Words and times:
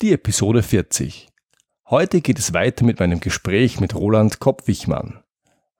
Die 0.00 0.12
Episode 0.12 0.62
40. 0.62 1.28
Heute 1.88 2.20
geht 2.20 2.38
es 2.38 2.52
weiter 2.52 2.84
mit 2.84 2.98
meinem 2.98 3.20
Gespräch 3.20 3.78
mit 3.78 3.94
Roland 3.94 4.40
Kopp-Wichmann. 4.40 5.22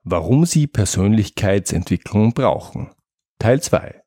Warum 0.03 0.45
Sie 0.45 0.67
Persönlichkeitsentwicklung 0.67 2.33
brauchen. 2.33 2.91
Teil 3.39 3.61
2. 3.61 4.01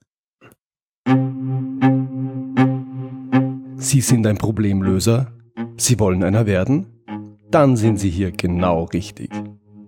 Sie 3.76 4.00
sind 4.00 4.26
ein 4.26 4.38
Problemlöser? 4.38 5.32
Sie 5.76 5.98
wollen 5.98 6.22
einer 6.22 6.46
werden? 6.46 7.02
Dann 7.50 7.76
sind 7.76 7.98
Sie 7.98 8.10
hier 8.10 8.32
genau 8.32 8.84
richtig. 8.84 9.30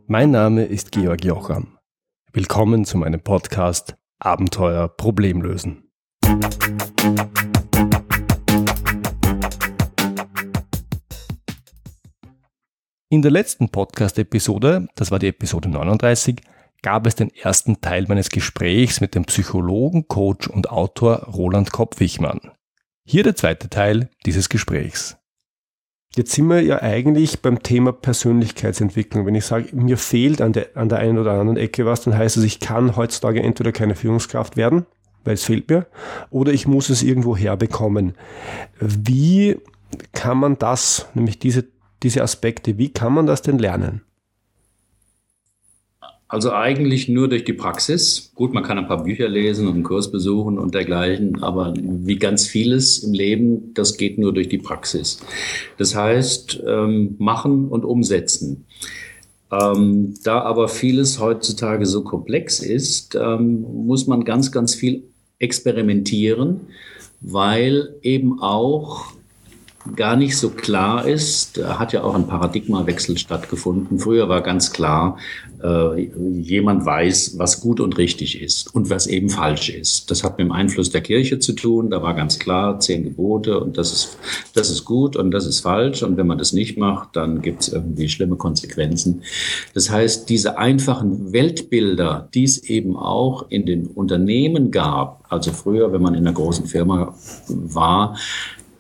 Mein 0.07 0.30
Name 0.30 0.64
ist 0.64 0.93
Georg 0.93 1.25
Jocham. 1.25 1.79
Willkommen 2.32 2.85
zu 2.85 2.98
meinem 2.98 3.21
Podcast 3.21 3.96
Abenteuer 4.19 4.89
Problemlösen. 4.89 5.91
In 13.11 13.22
der 13.22 13.30
letzten 13.30 13.71
Podcast-Episode, 13.71 14.86
das 14.94 15.11
war 15.11 15.18
die 15.18 15.29
Episode 15.29 15.71
39, 15.71 16.43
gab 16.82 17.07
es 17.07 17.14
den 17.14 17.35
ersten 17.35 17.80
Teil 17.80 18.04
meines 18.07 18.29
Gesprächs 18.29 19.00
mit 19.00 19.14
dem 19.14 19.25
Psychologen, 19.25 20.08
Coach 20.08 20.46
und 20.46 20.68
Autor 20.68 21.21
Roland 21.21 21.72
Kopp-Wichmann. 21.72 22.50
Hier 23.07 23.22
der 23.22 23.35
zweite 23.35 23.71
Teil 23.71 24.11
dieses 24.26 24.50
Gesprächs. 24.50 25.16
Jetzt 26.16 26.32
sind 26.32 26.49
wir 26.49 26.61
ja 26.61 26.82
eigentlich 26.82 27.40
beim 27.40 27.63
Thema 27.63 27.93
Persönlichkeitsentwicklung. 27.93 29.25
Wenn 29.25 29.35
ich 29.35 29.46
sage, 29.46 29.75
mir 29.75 29.96
fehlt 29.96 30.43
an 30.43 30.52
der, 30.52 30.77
an 30.77 30.90
der 30.90 30.99
einen 30.99 31.16
oder 31.16 31.32
anderen 31.32 31.57
Ecke 31.57 31.86
was, 31.86 32.02
dann 32.02 32.14
heißt 32.14 32.36
es, 32.36 32.44
ich 32.44 32.61
kann 32.61 32.94
heutzutage 32.94 33.42
entweder 33.42 33.72
keine 33.72 33.94
Führungskraft 33.94 34.58
werden, 34.58 34.84
weil 35.25 35.33
es 35.33 35.44
fehlt 35.44 35.70
mir, 35.70 35.86
oder 36.28 36.52
ich 36.52 36.66
muss 36.66 36.91
es 36.91 37.02
irgendwo 37.02 37.34
herbekommen. 37.34 38.19
Wie 38.78 39.56
kann 40.12 40.36
man 40.36 40.58
das, 40.58 41.06
nämlich 41.14 41.38
diese 41.38 41.78
diese 42.02 42.22
Aspekte. 42.22 42.78
Wie 42.78 42.91
kann 42.91 43.12
man 43.12 43.27
das 43.27 43.42
denn 43.42 43.58
lernen? 43.58 44.02
Also 46.30 46.52
eigentlich 46.52 47.08
nur 47.08 47.28
durch 47.28 47.44
die 47.44 47.55
Praxis. 47.55 48.32
Gut, 48.34 48.52
man 48.52 48.62
kann 48.62 48.77
ein 48.77 48.86
paar 48.86 49.05
Bücher 49.05 49.28
lesen 49.28 49.66
und 49.66 49.74
einen 49.74 49.82
Kurs 49.82 50.12
besuchen 50.12 50.58
und 50.58 50.74
dergleichen, 50.74 51.42
aber 51.42 51.72
wie 51.74 52.16
ganz 52.16 52.46
vieles 52.46 52.98
im 52.98 53.14
Leben, 53.14 53.72
das 53.72 53.96
geht 53.96 54.18
nur 54.18 54.34
durch 54.34 54.50
die 54.50 54.58
Praxis. 54.58 55.20
Das 55.78 55.94
heißt, 55.94 56.62
ähm, 56.66 57.16
machen 57.18 57.68
und 57.68 57.86
umsetzen. 57.86 58.66
Ähm, 59.50 60.14
da 60.22 60.42
aber 60.42 60.68
vieles 60.68 61.18
heutzutage 61.18 61.86
so 61.86 62.05
komplex 62.05 62.60
ist, 62.60 63.14
ähm, 63.14 63.62
muss 63.86 64.06
man 64.06 64.24
ganz, 64.24 64.52
ganz 64.52 64.74
viel 64.74 65.05
experimentieren, 65.38 66.60
weil 67.22 67.94
eben 68.02 68.42
auch 68.42 69.12
gar 69.97 70.17
nicht 70.17 70.36
so 70.36 70.50
klar 70.50 71.06
ist, 71.06 71.58
da 71.58 71.78
hat 71.78 71.92
ja 71.92 72.03
auch 72.03 72.14
ein 72.14 72.27
Paradigmawechsel 72.27 73.19
stattgefunden. 73.19 73.98
Früher 73.98 74.28
war 74.28 74.42
ganz 74.42 74.72
klar, 74.72 75.19
äh, 75.62 76.11
jemand 76.33 76.84
weiß, 76.84 77.39
was 77.39 77.61
gut 77.61 77.80
und 77.80 77.98
richtig 77.98 78.41
ist 78.41 78.75
und 78.75 78.91
was 78.91 79.06
eben 79.06 79.28
falsch 79.28 79.70
ist. 79.70 80.11
Das 80.11 80.22
hat 80.22 80.39
mit 80.39 80.47
dem 80.47 80.53
Einfluss 80.53 80.91
der 80.91 81.00
Kirche 81.00 81.39
zu 81.39 81.53
tun. 81.53 81.91
Da 81.91 82.03
war 82.03 82.14
ganz 82.14 82.39
klar, 82.39 82.78
zehn 82.80 83.05
Gebote 83.05 83.58
und 83.61 83.77
das 83.77 83.92
ist, 83.92 84.19
das 84.55 84.70
ist 84.70 84.84
gut 84.84 85.17
und 85.17 85.30
das 85.30 85.47
ist 85.47 85.61
falsch. 85.61 86.02
Und 86.02 86.17
wenn 86.17 86.27
man 86.27 86.39
das 86.39 86.52
nicht 86.52 86.78
macht, 86.78 87.17
dann 87.17 87.42
gibt 87.42 87.62
es 87.62 87.69
irgendwie 87.69 88.08
schlimme 88.08 88.36
Konsequenzen. 88.36 89.23
Das 89.75 89.91
heißt, 89.91 90.28
diese 90.28 90.58
einfachen 90.58 91.33
Weltbilder, 91.33 92.28
die 92.34 92.45
es 92.45 92.58
eben 92.58 92.97
auch 92.97 93.47
in 93.50 93.67
den 93.67 93.86
Unternehmen 93.86 94.70
gab, 94.70 95.25
also 95.28 95.52
früher, 95.52 95.92
wenn 95.92 96.02
man 96.02 96.14
in 96.14 96.27
einer 96.27 96.34
großen 96.34 96.67
Firma 96.67 97.14
war, 97.48 98.17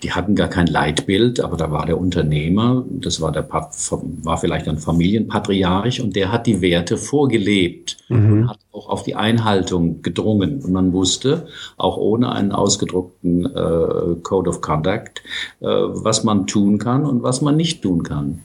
die 0.02 0.12
hatten 0.12 0.34
gar 0.34 0.48
kein 0.48 0.66
Leitbild, 0.66 1.40
aber 1.40 1.56
da 1.56 1.70
war 1.70 1.86
der 1.86 1.98
Unternehmer, 1.98 2.84
das 2.88 3.20
war 3.20 3.32
der 3.32 3.48
war 3.48 4.38
vielleicht 4.38 4.68
ein 4.68 4.78
Familienpatriarch 4.78 6.00
und 6.00 6.14
der 6.14 6.30
hat 6.30 6.46
die 6.46 6.60
Werte 6.60 6.96
vorgelebt 6.96 7.96
mhm. 8.08 8.32
und 8.32 8.48
hat 8.50 8.58
auch 8.72 8.88
auf 8.88 9.02
die 9.02 9.16
Einhaltung 9.16 10.02
gedrungen. 10.02 10.62
Und 10.62 10.72
man 10.72 10.92
wusste, 10.92 11.48
auch 11.76 11.96
ohne 11.96 12.30
einen 12.32 12.52
ausgedruckten 12.52 13.46
äh, 13.46 14.14
Code 14.22 14.50
of 14.50 14.60
Conduct, 14.60 15.22
äh, 15.60 15.66
was 15.66 16.22
man 16.22 16.46
tun 16.46 16.78
kann 16.78 17.04
und 17.04 17.22
was 17.22 17.40
man 17.40 17.56
nicht 17.56 17.82
tun 17.82 18.04
kann. 18.04 18.44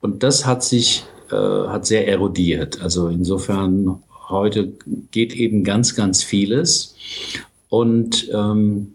Und 0.00 0.22
das 0.22 0.46
hat 0.46 0.62
sich 0.62 1.04
äh, 1.30 1.36
hat 1.36 1.84
sehr 1.86 2.08
erodiert. 2.08 2.80
Also 2.80 3.08
insofern 3.08 4.02
heute 4.28 4.72
geht 5.10 5.34
eben 5.34 5.64
ganz, 5.64 5.94
ganz 5.94 6.22
vieles. 6.22 6.94
Und 7.68 8.30
ähm, 8.32 8.94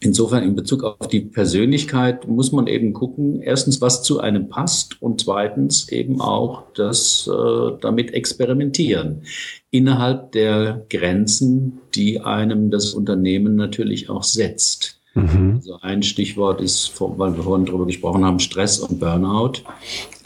Insofern 0.00 0.44
in 0.44 0.54
Bezug 0.54 0.84
auf 0.84 1.08
die 1.08 1.20
Persönlichkeit 1.20 2.28
muss 2.28 2.52
man 2.52 2.68
eben 2.68 2.92
gucken, 2.92 3.42
erstens, 3.42 3.80
was 3.80 4.04
zu 4.04 4.20
einem 4.20 4.48
passt 4.48 5.02
und 5.02 5.20
zweitens 5.20 5.88
eben 5.88 6.20
auch 6.20 6.62
das 6.74 7.28
äh, 7.28 7.72
damit 7.80 8.14
experimentieren 8.14 9.22
innerhalb 9.70 10.32
der 10.32 10.86
Grenzen, 10.88 11.80
die 11.96 12.20
einem 12.20 12.70
das 12.70 12.94
Unternehmen 12.94 13.56
natürlich 13.56 14.08
auch 14.08 14.22
setzt. 14.22 15.00
Mhm. 15.14 15.54
Also 15.56 15.78
ein 15.80 16.04
Stichwort 16.04 16.60
ist, 16.60 16.92
weil 17.00 17.36
wir 17.36 17.42
vorhin 17.42 17.66
darüber 17.66 17.86
gesprochen 17.86 18.24
haben, 18.24 18.38
Stress 18.38 18.78
und 18.78 19.00
Burnout. 19.00 19.62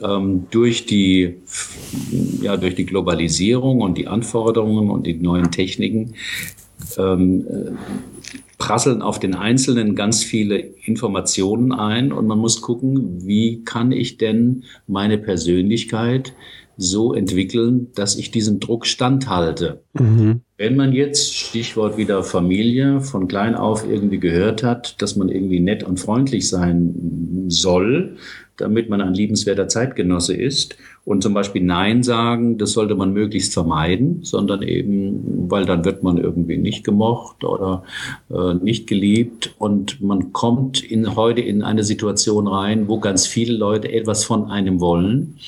Ähm, 0.03 0.49
durch 0.51 0.85
die, 0.85 1.37
ja, 2.43 2.59
durch 2.59 2.75
die 2.75 2.85
Globalisierung 2.85 3.81
und 3.81 3.97
die 3.97 4.07
Anforderungen 4.07 4.91
und 4.91 5.07
die 5.07 5.15
neuen 5.15 5.51
Techniken 5.51 6.15
ähm, 6.99 7.47
prasseln 8.63 9.03
auf 9.03 9.19
den 9.19 9.35
Einzelnen 9.35 9.97
ganz 9.97 10.23
viele 10.23 10.57
Informationen 10.57 11.73
ein 11.73 12.13
und 12.13 12.29
man 12.29 12.39
muss 12.39 12.61
gucken, 12.61 13.27
wie 13.27 13.65
kann 13.65 13.91
ich 13.91 14.19
denn 14.19 14.63
meine 14.87 15.19
Persönlichkeit 15.19 16.33
so 16.77 17.13
entwickeln, 17.13 17.89
dass 17.97 18.15
ich 18.15 18.31
diesem 18.31 18.61
Druck 18.61 18.87
standhalte. 18.87 19.83
Mhm. 19.95 20.43
Wenn 20.59 20.77
man 20.77 20.93
jetzt, 20.93 21.35
Stichwort 21.35 21.97
wieder 21.97 22.23
Familie, 22.23 23.01
von 23.01 23.27
klein 23.27 23.57
auf 23.57 23.85
irgendwie 23.85 24.21
gehört 24.21 24.63
hat, 24.63 25.03
dass 25.03 25.17
man 25.17 25.29
irgendwie 25.29 25.59
nett 25.59 25.83
und 25.83 25.99
freundlich 25.99 26.49
sein 26.49 27.47
soll, 27.49 28.17
damit 28.57 28.89
man 28.89 29.01
ein 29.01 29.13
liebenswerter 29.13 29.67
Zeitgenosse 29.67 30.37
ist. 30.37 30.77
Und 31.05 31.23
zum 31.23 31.35
Beispiel 31.35 31.63
Nein 31.63 32.05
sagen, 32.05 32.59
das 32.59 32.73
sollte 32.73 32.95
man 32.95 33.13
möglichst 33.13 33.53
vermeiden, 33.53 34.21
sondern 34.23 34.63
eben, 34.63 35.51
weil 35.51 35.65
dann 35.65 35.85
wird 35.85 36.05
man 36.05 36.17
irgendwie 36.17 36.59
nicht 36.59 36.85
gemocht 36.85 37.43
oder 37.43 37.83
äh, 38.31 38.55
nicht 38.55 38.87
geliebt. 38.87 39.55
Und 39.59 40.01
man 40.01 40.33
kommt 40.33 40.83
in, 40.83 41.17
heute 41.17 41.41
in 41.41 41.63
eine 41.63 41.83
Situation 41.83 42.47
rein, 42.47 42.87
wo 42.87 43.01
ganz 43.01 43.27
viele 43.27 43.57
Leute 43.57 43.91
etwas 43.91 44.25
von 44.25 44.51
einem 44.51 44.81
wollen 44.81 45.39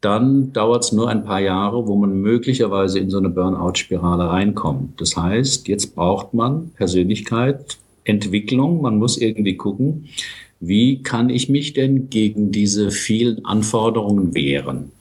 dann 0.00 0.52
dauert 0.52 0.84
es 0.84 0.92
nur 0.92 1.10
ein 1.10 1.24
paar 1.24 1.40
Jahre, 1.40 1.86
wo 1.86 1.94
man 1.94 2.20
möglicherweise 2.20 2.98
in 2.98 3.10
so 3.10 3.18
eine 3.18 3.28
Burnout-Spirale 3.28 4.30
reinkommt. 4.30 5.00
Das 5.00 5.16
heißt, 5.16 5.68
jetzt 5.68 5.94
braucht 5.94 6.32
man 6.32 6.70
Persönlichkeit, 6.70 7.78
Entwicklung, 8.04 8.80
man 8.80 8.96
muss 8.96 9.18
irgendwie 9.18 9.56
gucken, 9.56 10.08
wie 10.60 11.02
kann 11.02 11.30
ich 11.30 11.48
mich 11.48 11.72
denn 11.72 12.10
gegen 12.10 12.52
diese 12.52 12.90
vielen 12.90 13.44
Anforderungen 13.44 14.34
wehren? 14.34 14.92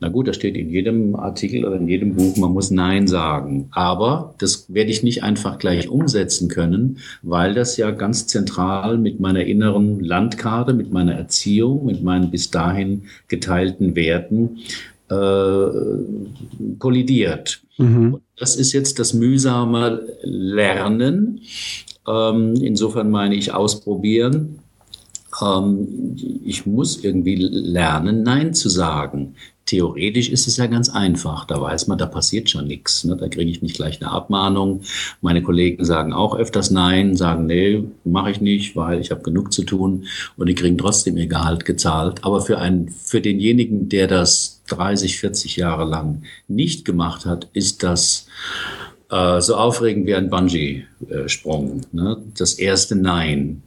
Na 0.00 0.08
gut, 0.08 0.28
das 0.28 0.36
steht 0.36 0.56
in 0.56 0.68
jedem 0.68 1.14
Artikel 1.16 1.64
oder 1.64 1.76
in 1.76 1.88
jedem 1.88 2.16
Buch, 2.16 2.36
man 2.36 2.52
muss 2.52 2.70
Nein 2.70 3.06
sagen. 3.06 3.68
Aber 3.70 4.34
das 4.38 4.72
werde 4.72 4.90
ich 4.90 5.02
nicht 5.02 5.22
einfach 5.22 5.58
gleich 5.58 5.88
umsetzen 5.88 6.48
können, 6.48 6.98
weil 7.22 7.54
das 7.54 7.76
ja 7.76 7.90
ganz 7.92 8.26
zentral 8.26 8.98
mit 8.98 9.20
meiner 9.20 9.44
inneren 9.44 10.00
Landkarte, 10.00 10.74
mit 10.74 10.92
meiner 10.92 11.14
Erziehung, 11.14 11.86
mit 11.86 12.02
meinen 12.02 12.30
bis 12.30 12.50
dahin 12.50 13.04
geteilten 13.28 13.94
Werten 13.96 14.58
äh, 15.08 16.76
kollidiert. 16.78 17.62
Mhm. 17.78 18.18
Das 18.36 18.56
ist 18.56 18.72
jetzt 18.72 18.98
das 18.98 19.14
mühsame 19.14 20.02
Lernen. 20.22 21.40
Ähm, 22.08 22.54
insofern 22.56 23.10
meine 23.10 23.34
ich 23.34 23.52
ausprobieren 23.52 24.58
ähm, 25.42 26.16
ich 26.44 26.66
muss 26.66 27.02
irgendwie 27.02 27.36
lernen, 27.36 28.22
Nein 28.22 28.54
zu 28.54 28.68
sagen. 28.68 29.34
Theoretisch 29.66 30.28
ist 30.28 30.46
es 30.46 30.58
ja 30.58 30.66
ganz 30.66 30.88
einfach. 30.88 31.44
Da 31.44 31.60
weiß 31.60 31.88
man, 31.88 31.98
da 31.98 32.06
passiert 32.06 32.48
schon 32.48 32.68
nichts. 32.68 33.02
Ne? 33.02 33.16
Da 33.16 33.26
kriege 33.28 33.50
ich 33.50 33.62
nicht 33.62 33.74
gleich 33.74 34.00
eine 34.00 34.12
Abmahnung. 34.12 34.82
Meine 35.20 35.42
Kollegen 35.42 35.84
sagen 35.84 36.12
auch 36.12 36.36
öfters 36.36 36.70
Nein, 36.70 37.16
sagen, 37.16 37.46
nee, 37.46 37.82
mache 38.04 38.30
ich 38.30 38.40
nicht, 38.40 38.76
weil 38.76 39.00
ich 39.00 39.10
habe 39.10 39.22
genug 39.22 39.52
zu 39.52 39.64
tun 39.64 40.06
und 40.36 40.46
die 40.46 40.54
kriegen 40.54 40.78
trotzdem 40.78 41.16
ihr 41.16 41.26
Gehalt 41.26 41.64
gezahlt. 41.64 42.24
Aber 42.24 42.42
für, 42.42 42.58
einen, 42.58 42.90
für 42.90 43.20
denjenigen, 43.20 43.88
der 43.88 44.06
das 44.06 44.62
30, 44.68 45.18
40 45.18 45.56
Jahre 45.56 45.84
lang 45.84 46.22
nicht 46.46 46.84
gemacht 46.84 47.26
hat, 47.26 47.48
ist 47.52 47.82
das 47.82 48.28
äh, 49.10 49.40
so 49.40 49.56
aufregend 49.56 50.06
wie 50.06 50.14
ein 50.14 50.30
Bungee-Sprung. 50.30 51.80
Ne? 51.90 52.18
Das 52.36 52.54
erste 52.54 52.94
Nein. 52.94 53.62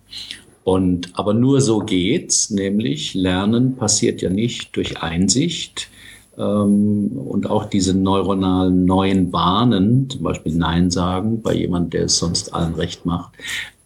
Und, 0.70 1.10
aber 1.14 1.34
nur 1.34 1.62
so 1.62 1.80
geht's, 1.80 2.52
nämlich 2.52 3.16
Lernen 3.16 3.76
passiert 3.76 4.22
ja 4.22 4.30
nicht 4.30 4.76
durch 4.76 5.02
Einsicht. 5.02 5.90
Ähm, 6.38 7.08
und 7.18 7.50
auch 7.50 7.66
diese 7.66 7.96
neuronalen 7.96 8.86
neuen 8.86 9.32
Bahnen, 9.32 10.08
zum 10.12 10.22
Beispiel 10.22 10.54
Nein 10.54 10.92
sagen 10.92 11.42
bei 11.42 11.56
jemand, 11.56 11.96
der 11.96 12.04
es 12.04 12.20
sonst 12.20 12.54
allen 12.54 12.76
recht 12.76 13.04
macht, 13.04 13.34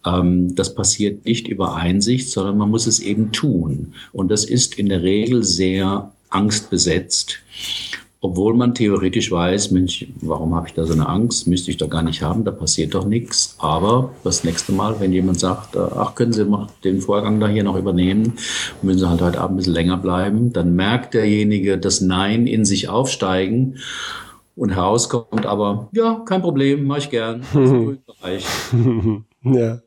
Ähm, 0.06 0.54
das 0.54 0.74
passiert 0.74 1.24
nicht 1.24 1.48
über 1.48 1.76
Einsicht, 1.76 2.30
sondern 2.30 2.58
man 2.58 2.68
muss 2.68 2.86
es 2.86 3.00
eben 3.00 3.32
tun. 3.32 3.94
Und 4.12 4.30
das 4.30 4.44
ist 4.44 4.78
in 4.78 4.90
der 4.90 5.02
Regel 5.02 5.42
sehr 5.42 6.12
angstbesetzt. 6.28 7.38
Obwohl 8.24 8.54
man 8.54 8.74
theoretisch 8.74 9.30
weiß, 9.30 9.70
Mensch, 9.72 10.06
warum 10.22 10.54
habe 10.54 10.66
ich 10.66 10.72
da 10.72 10.86
so 10.86 10.94
eine 10.94 11.06
Angst? 11.06 11.46
Müsste 11.46 11.70
ich 11.70 11.76
doch 11.76 11.90
gar 11.90 12.02
nicht 12.02 12.22
haben, 12.22 12.42
da 12.42 12.52
passiert 12.52 12.94
doch 12.94 13.04
nichts. 13.04 13.54
Aber 13.58 14.14
das 14.24 14.44
nächste 14.44 14.72
Mal, 14.72 14.98
wenn 14.98 15.12
jemand 15.12 15.40
sagt, 15.40 15.76
äh, 15.76 15.80
ach, 15.94 16.14
können 16.14 16.32
Sie 16.32 16.46
mal 16.46 16.68
den 16.84 17.02
Vorgang 17.02 17.38
da 17.38 17.48
hier 17.48 17.64
noch 17.64 17.76
übernehmen, 17.76 18.32
müssen 18.80 19.00
Sie 19.00 19.08
halt 19.10 19.20
heute 19.20 19.42
Abend 19.42 19.52
ein 19.52 19.56
bisschen 19.58 19.74
länger 19.74 19.98
bleiben, 19.98 20.54
dann 20.54 20.74
merkt 20.74 21.12
derjenige 21.12 21.76
das 21.76 22.00
Nein 22.00 22.46
in 22.46 22.64
sich 22.64 22.88
aufsteigen 22.88 23.76
und 24.56 24.70
herauskommt 24.70 25.44
aber, 25.44 25.90
ja, 25.92 26.22
kein 26.24 26.40
Problem, 26.40 26.86
mache 26.86 27.00
ich 27.00 27.10
gern. 27.10 27.42
ja, 29.42 29.80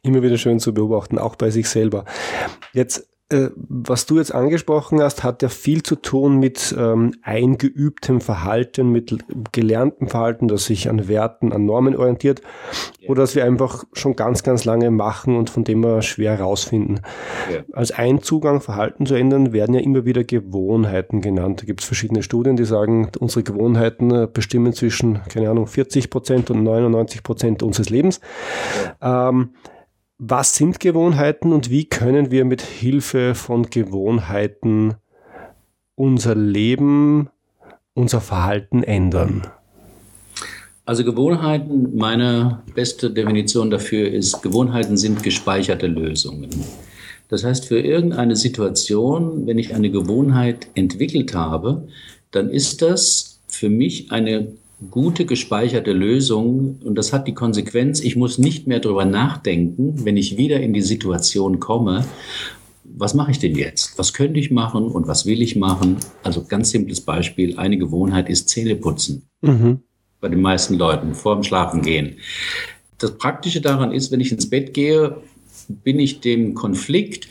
immer 0.00 0.22
wieder 0.22 0.38
schön 0.38 0.60
zu 0.60 0.72
beobachten, 0.72 1.18
auch 1.18 1.36
bei 1.36 1.50
sich 1.50 1.68
selber. 1.68 2.06
Jetzt 2.72 3.06
äh, 3.28 3.50
was 3.56 4.06
du 4.06 4.18
jetzt 4.18 4.32
angesprochen 4.32 5.02
hast, 5.02 5.24
hat 5.24 5.42
ja 5.42 5.48
viel 5.48 5.82
zu 5.82 5.96
tun 5.96 6.38
mit 6.38 6.72
ähm, 6.78 7.12
eingeübtem 7.22 8.20
Verhalten, 8.20 8.92
mit 8.92 9.18
gelerntem 9.50 10.06
Verhalten, 10.06 10.46
das 10.46 10.66
sich 10.66 10.88
an 10.88 11.08
Werten, 11.08 11.52
an 11.52 11.66
Normen 11.66 11.96
orientiert, 11.96 12.40
ja. 13.00 13.08
oder 13.08 13.22
dass 13.22 13.34
wir 13.34 13.44
einfach 13.44 13.82
schon 13.94 14.14
ganz, 14.14 14.44
ganz 14.44 14.64
lange 14.64 14.92
machen 14.92 15.36
und 15.36 15.50
von 15.50 15.64
dem 15.64 15.82
wir 15.82 16.02
schwer 16.02 16.38
herausfinden. 16.38 17.00
Ja. 17.52 17.64
Als 17.72 17.90
ein 17.90 18.22
Zugang, 18.22 18.60
Verhalten 18.60 19.06
zu 19.06 19.16
ändern, 19.16 19.52
werden 19.52 19.74
ja 19.74 19.80
immer 19.80 20.04
wieder 20.04 20.22
Gewohnheiten 20.22 21.20
genannt. 21.20 21.62
Da 21.62 21.66
gibt 21.66 21.80
es 21.80 21.86
verschiedene 21.86 22.22
Studien, 22.22 22.54
die 22.56 22.64
sagen, 22.64 23.10
unsere 23.18 23.42
Gewohnheiten 23.42 24.12
äh, 24.12 24.28
bestimmen 24.32 24.72
zwischen, 24.72 25.20
keine 25.28 25.50
Ahnung, 25.50 25.66
40 25.66 26.10
Prozent 26.10 26.50
und 26.52 26.62
99 26.62 27.24
Prozent 27.24 27.64
unseres 27.64 27.90
Lebens. 27.90 28.20
Ja. 29.02 29.30
Ähm, 29.30 29.50
was 30.18 30.54
sind 30.54 30.80
Gewohnheiten 30.80 31.52
und 31.52 31.70
wie 31.70 31.84
können 31.84 32.30
wir 32.30 32.44
mit 32.44 32.62
Hilfe 32.62 33.34
von 33.34 33.68
Gewohnheiten 33.68 34.94
unser 35.94 36.34
Leben, 36.34 37.28
unser 37.94 38.20
Verhalten 38.20 38.82
ändern? 38.82 39.46
Also 40.86 41.04
Gewohnheiten, 41.04 41.96
meine 41.96 42.62
beste 42.74 43.10
Definition 43.10 43.70
dafür 43.70 44.08
ist, 44.08 44.42
Gewohnheiten 44.42 44.96
sind 44.96 45.22
gespeicherte 45.22 45.88
Lösungen. 45.88 46.50
Das 47.28 47.42
heißt, 47.42 47.66
für 47.66 47.80
irgendeine 47.80 48.36
Situation, 48.36 49.46
wenn 49.46 49.58
ich 49.58 49.74
eine 49.74 49.90
Gewohnheit 49.90 50.68
entwickelt 50.74 51.34
habe, 51.34 51.88
dann 52.30 52.50
ist 52.50 52.82
das 52.82 53.40
für 53.48 53.68
mich 53.68 54.12
eine 54.12 54.52
gute 54.90 55.26
gespeicherte 55.26 55.92
Lösung 55.92 56.78
und 56.84 56.94
das 56.96 57.12
hat 57.12 57.26
die 57.26 57.34
Konsequenz, 57.34 58.00
ich 58.00 58.16
muss 58.16 58.38
nicht 58.38 58.66
mehr 58.66 58.80
darüber 58.80 59.04
nachdenken, 59.04 60.04
wenn 60.04 60.16
ich 60.16 60.36
wieder 60.36 60.60
in 60.60 60.72
die 60.72 60.82
Situation 60.82 61.60
komme, 61.60 62.04
was 62.84 63.14
mache 63.14 63.30
ich 63.30 63.38
denn 63.38 63.54
jetzt? 63.54 63.98
Was 63.98 64.12
könnte 64.12 64.40
ich 64.40 64.50
machen 64.50 64.86
und 64.86 65.06
was 65.06 65.26
will 65.26 65.42
ich 65.42 65.56
machen? 65.56 65.96
Also 66.22 66.44
ganz 66.44 66.70
simples 66.70 67.00
Beispiel, 67.00 67.58
eine 67.58 67.76
Gewohnheit 67.76 68.28
ist 68.28 68.48
Zähneputzen. 68.48 69.28
Mhm. 69.42 69.80
Bei 70.20 70.28
den 70.28 70.40
meisten 70.40 70.74
Leuten 70.74 71.14
vor 71.14 71.34
dem 71.34 71.42
Schlafengehen. 71.42 72.16
Das 72.98 73.18
Praktische 73.18 73.60
daran 73.60 73.92
ist, 73.92 74.10
wenn 74.10 74.20
ich 74.20 74.32
ins 74.32 74.48
Bett 74.48 74.72
gehe, 74.72 75.16
bin 75.68 75.98
ich 75.98 76.20
dem 76.20 76.54
Konflikt 76.54 77.28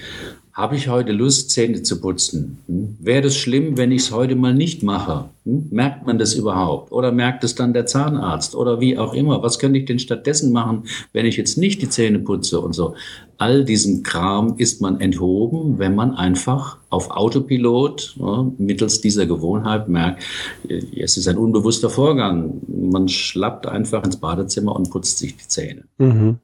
habe 0.55 0.77
ich 0.77 0.87
heute 0.87 1.11
Lust, 1.11 1.49
Zähne 1.49 1.83
zu 1.83 1.99
putzen? 1.99 2.59
Hm? 2.67 2.95
Wäre 3.01 3.23
das 3.23 3.35
schlimm, 3.35 3.77
wenn 3.77 3.91
ich 3.91 4.03
es 4.03 4.11
heute 4.11 4.35
mal 4.35 4.53
nicht 4.53 4.83
mache? 4.83 5.25
Hm? 5.43 5.67
Merkt 5.69 6.07
man 6.07 6.17
das 6.17 6.33
überhaupt? 6.33 6.93
Oder 6.93 7.11
merkt 7.11 7.43
es 7.43 7.55
dann 7.55 7.73
der 7.73 7.85
Zahnarzt? 7.85 8.55
Oder 8.55 8.79
wie 8.79 8.97
auch 8.97 9.13
immer? 9.13 9.43
Was 9.43 9.59
könnte 9.59 9.79
ich 9.79 9.85
denn 9.85 9.99
stattdessen 9.99 10.53
machen, 10.53 10.85
wenn 11.11 11.25
ich 11.25 11.35
jetzt 11.35 11.57
nicht 11.57 11.81
die 11.81 11.89
Zähne 11.89 12.19
putze 12.19 12.61
und 12.61 12.71
so? 12.71 12.95
All 13.37 13.65
diesen 13.65 14.01
Kram 14.01 14.55
ist 14.57 14.79
man 14.81 15.01
enthoben, 15.01 15.77
wenn 15.77 15.93
man 15.93 16.15
einfach 16.15 16.77
auf 16.89 17.11
Autopilot 17.11 18.15
ja, 18.17 18.49
mittels 18.57 19.01
dieser 19.01 19.25
Gewohnheit 19.25 19.89
merkt, 19.89 20.23
es 20.69 21.17
ist 21.17 21.27
ein 21.27 21.37
unbewusster 21.37 21.89
Vorgang. 21.89 22.61
Man 22.65 23.09
schlappt 23.09 23.67
einfach 23.67 24.05
ins 24.05 24.15
Badezimmer 24.15 24.73
und 24.73 24.89
putzt 24.89 25.17
sich 25.17 25.35
die 25.35 25.47
Zähne. 25.49 25.83
Mhm 25.97 26.39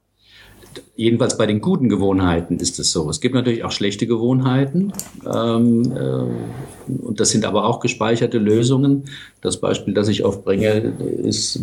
jedenfalls 0.94 1.38
bei 1.38 1.46
den 1.46 1.60
guten 1.60 1.88
Gewohnheiten 1.88 2.58
ist 2.58 2.78
es 2.78 2.92
so. 2.92 3.08
Es 3.08 3.20
gibt 3.20 3.34
natürlich 3.34 3.64
auch 3.64 3.72
schlechte 3.72 4.06
Gewohnheiten. 4.06 4.92
Ähm, 5.32 5.92
äh, 5.96 6.92
und 7.00 7.20
das 7.20 7.30
sind 7.30 7.44
aber 7.44 7.64
auch 7.64 7.80
gespeicherte 7.80 8.38
Lösungen. 8.38 9.04
Das 9.40 9.60
Beispiel, 9.60 9.94
das 9.94 10.08
ich 10.08 10.24
oft 10.24 10.44
bringe, 10.44 10.92
ist, 11.22 11.60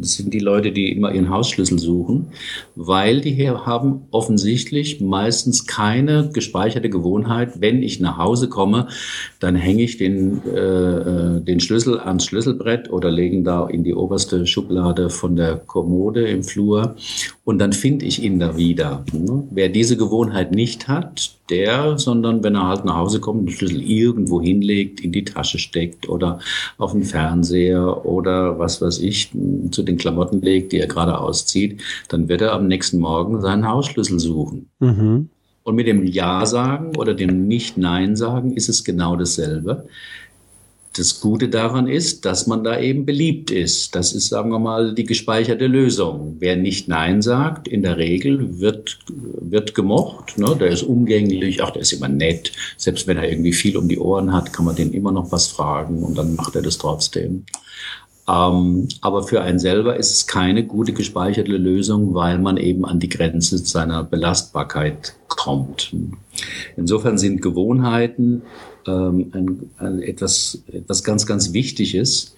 sind 0.00 0.34
die 0.34 0.40
Leute, 0.40 0.72
die 0.72 0.90
immer 0.90 1.12
ihren 1.12 1.30
Hausschlüssel 1.30 1.78
suchen, 1.78 2.28
weil 2.74 3.20
die 3.20 3.32
hier 3.32 3.66
haben 3.66 4.02
offensichtlich 4.10 5.00
meistens 5.00 5.66
keine 5.66 6.30
gespeicherte 6.32 6.88
Gewohnheit. 6.88 7.60
Wenn 7.60 7.82
ich 7.82 8.00
nach 8.00 8.16
Hause 8.16 8.48
komme, 8.48 8.88
dann 9.38 9.54
hänge 9.54 9.82
ich 9.82 9.98
den, 9.98 10.42
äh, 10.46 10.58
äh 10.58 11.40
den 11.40 11.60
Schlüssel 11.60 12.00
ans 12.00 12.24
Schlüsselbrett 12.24 12.90
oder 12.90 13.10
legen 13.10 13.44
da 13.44 13.66
in 13.66 13.84
die 13.84 13.94
oberste 13.94 14.46
Schublade 14.46 15.10
von 15.10 15.36
der 15.36 15.56
Kommode 15.56 16.26
im 16.26 16.42
Flur 16.42 16.96
und 17.44 17.58
dann 17.58 17.72
finde 17.72 18.06
ich 18.06 18.22
ihn 18.22 18.38
da 18.38 18.56
wieder. 18.56 18.63
Wer 19.50 19.68
diese 19.68 19.96
Gewohnheit 19.96 20.52
nicht 20.52 20.88
hat, 20.88 21.34
der, 21.50 21.98
sondern 21.98 22.42
wenn 22.42 22.54
er 22.54 22.68
halt 22.68 22.84
nach 22.84 22.96
Hause 22.96 23.20
kommt, 23.20 23.48
den 23.48 23.54
Schlüssel 23.54 23.82
irgendwo 23.82 24.40
hinlegt, 24.40 25.00
in 25.00 25.12
die 25.12 25.24
Tasche 25.24 25.58
steckt 25.58 26.08
oder 26.08 26.38
auf 26.78 26.92
den 26.92 27.04
Fernseher 27.04 28.06
oder 28.06 28.58
was 28.58 28.80
weiß 28.80 29.00
ich, 29.00 29.30
zu 29.70 29.82
den 29.82 29.98
Klamotten 29.98 30.40
legt, 30.40 30.72
die 30.72 30.78
er 30.78 30.86
gerade 30.86 31.18
auszieht, 31.18 31.82
dann 32.08 32.28
wird 32.28 32.40
er 32.40 32.52
am 32.52 32.66
nächsten 32.66 32.98
Morgen 32.98 33.40
seinen 33.40 33.68
Hausschlüssel 33.68 34.18
suchen. 34.18 34.70
Mhm. 34.80 35.28
Und 35.64 35.76
mit 35.76 35.86
dem 35.86 36.06
Ja 36.06 36.44
sagen 36.44 36.96
oder 36.96 37.14
dem 37.14 37.46
Nicht-Nein 37.46 38.16
sagen 38.16 38.52
ist 38.52 38.68
es 38.68 38.84
genau 38.84 39.16
dasselbe 39.16 39.86
das 40.96 41.20
Gute 41.20 41.48
daran 41.48 41.88
ist, 41.88 42.24
dass 42.24 42.46
man 42.46 42.62
da 42.62 42.78
eben 42.78 43.04
beliebt 43.04 43.50
ist. 43.50 43.94
Das 43.96 44.12
ist, 44.12 44.28
sagen 44.28 44.50
wir 44.50 44.60
mal, 44.60 44.94
die 44.94 45.04
gespeicherte 45.04 45.66
Lösung. 45.66 46.36
Wer 46.38 46.56
nicht 46.56 46.86
Nein 46.88 47.20
sagt, 47.20 47.66
in 47.66 47.82
der 47.82 47.96
Regel 47.96 48.60
wird, 48.60 48.98
wird 49.08 49.74
gemocht. 49.74 50.38
Ne? 50.38 50.56
Der 50.58 50.68
ist 50.68 50.84
umgänglich, 50.84 51.62
ach, 51.62 51.72
der 51.72 51.82
ist 51.82 51.92
immer 51.92 52.08
nett. 52.08 52.52
Selbst 52.76 53.08
wenn 53.08 53.16
er 53.16 53.28
irgendwie 53.28 53.52
viel 53.52 53.76
um 53.76 53.88
die 53.88 53.98
Ohren 53.98 54.32
hat, 54.32 54.52
kann 54.52 54.64
man 54.64 54.76
den 54.76 54.92
immer 54.92 55.10
noch 55.10 55.32
was 55.32 55.48
fragen 55.48 56.04
und 56.04 56.16
dann 56.16 56.36
macht 56.36 56.54
er 56.54 56.62
das 56.62 56.78
trotzdem. 56.78 57.44
Ähm, 58.28 58.88
aber 59.00 59.24
für 59.24 59.42
einen 59.42 59.58
selber 59.58 59.96
ist 59.96 60.12
es 60.12 60.26
keine 60.26 60.64
gute 60.64 60.92
gespeicherte 60.92 61.56
Lösung, 61.56 62.14
weil 62.14 62.38
man 62.38 62.56
eben 62.56 62.84
an 62.84 63.00
die 63.00 63.08
Grenze 63.08 63.58
seiner 63.58 64.04
Belastbarkeit 64.04 65.14
kommt. 65.28 65.94
Insofern 66.76 67.18
sind 67.18 67.42
Gewohnheiten 67.42 68.42
ähm, 68.86 69.30
ein, 69.32 69.70
ein, 69.78 70.02
etwas, 70.02 70.62
etwas 70.72 71.04
ganz, 71.04 71.26
ganz 71.26 71.52
Wichtiges. 71.52 72.34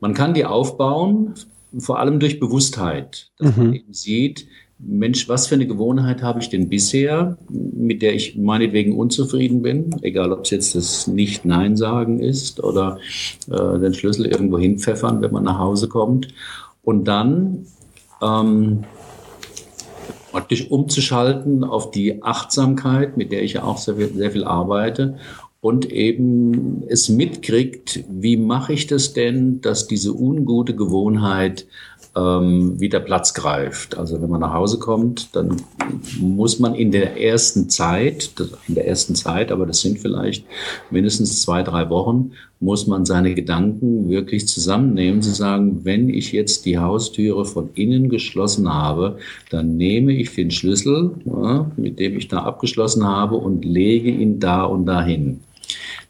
Man 0.00 0.14
kann 0.14 0.34
die 0.34 0.44
aufbauen, 0.44 1.34
vor 1.78 1.98
allem 1.98 2.20
durch 2.20 2.40
Bewusstheit, 2.40 3.30
dass 3.38 3.56
mhm. 3.56 3.62
man 3.62 3.74
eben 3.74 3.92
sieht, 3.92 4.46
Mensch, 4.78 5.28
was 5.28 5.46
für 5.46 5.54
eine 5.54 5.66
Gewohnheit 5.66 6.22
habe 6.22 6.40
ich 6.40 6.50
denn 6.50 6.68
bisher, 6.68 7.38
mit 7.48 8.02
der 8.02 8.14
ich 8.14 8.36
meinetwegen 8.36 8.96
unzufrieden 8.96 9.62
bin, 9.62 9.94
egal 10.02 10.32
ob 10.32 10.44
es 10.44 10.50
jetzt 10.50 10.74
das 10.74 11.06
Nicht-Nein 11.06 11.76
sagen 11.76 12.20
ist 12.20 12.62
oder 12.62 12.98
äh, 13.50 13.78
den 13.78 13.94
Schlüssel 13.94 14.26
irgendwo 14.26 14.58
hinpfeffern, 14.58 15.22
wenn 15.22 15.32
man 15.32 15.44
nach 15.44 15.58
Hause 15.58 15.88
kommt. 15.88 16.28
Und 16.82 17.04
dann 17.04 17.66
ähm, 18.20 18.84
praktisch 20.32 20.70
umzuschalten 20.70 21.62
auf 21.62 21.92
die 21.92 22.22
Achtsamkeit, 22.22 23.16
mit 23.16 23.30
der 23.30 23.42
ich 23.42 23.54
ja 23.54 23.62
auch 23.62 23.78
sehr 23.78 23.96
viel, 23.96 24.12
sehr 24.12 24.32
viel 24.32 24.44
arbeite 24.44 25.16
und 25.64 25.90
eben 25.90 26.82
es 26.88 27.08
mitkriegt, 27.08 28.04
wie 28.10 28.36
mache 28.36 28.74
ich 28.74 28.86
das 28.86 29.14
denn, 29.14 29.62
dass 29.62 29.86
diese 29.86 30.12
ungute 30.12 30.76
Gewohnheit 30.76 31.66
ähm, 32.14 32.78
wieder 32.78 33.00
Platz 33.00 33.32
greift. 33.32 33.96
Also 33.96 34.20
wenn 34.20 34.28
man 34.28 34.42
nach 34.42 34.52
Hause 34.52 34.78
kommt, 34.78 35.34
dann 35.34 35.56
muss 36.20 36.58
man 36.58 36.74
in 36.74 36.92
der 36.92 37.18
ersten 37.18 37.70
Zeit, 37.70 38.30
in 38.68 38.74
der 38.74 38.86
ersten 38.86 39.14
Zeit, 39.14 39.50
aber 39.50 39.64
das 39.64 39.80
sind 39.80 40.00
vielleicht 40.00 40.44
mindestens 40.90 41.40
zwei, 41.40 41.62
drei 41.62 41.88
Wochen, 41.88 42.32
muss 42.60 42.86
man 42.86 43.06
seine 43.06 43.32
Gedanken 43.32 44.10
wirklich 44.10 44.46
zusammennehmen, 44.46 45.22
zu 45.22 45.30
sagen, 45.30 45.80
wenn 45.84 46.10
ich 46.10 46.32
jetzt 46.32 46.66
die 46.66 46.76
Haustüre 46.76 47.46
von 47.46 47.70
innen 47.74 48.10
geschlossen 48.10 48.70
habe, 48.70 49.16
dann 49.48 49.78
nehme 49.78 50.12
ich 50.12 50.34
den 50.34 50.50
Schlüssel, 50.50 51.12
ja, 51.24 51.70
mit 51.78 51.98
dem 51.98 52.18
ich 52.18 52.28
da 52.28 52.40
abgeschlossen 52.40 53.06
habe 53.06 53.36
und 53.36 53.64
lege 53.64 54.10
ihn 54.10 54.40
da 54.40 54.64
und 54.64 54.84
dahin. 54.84 55.40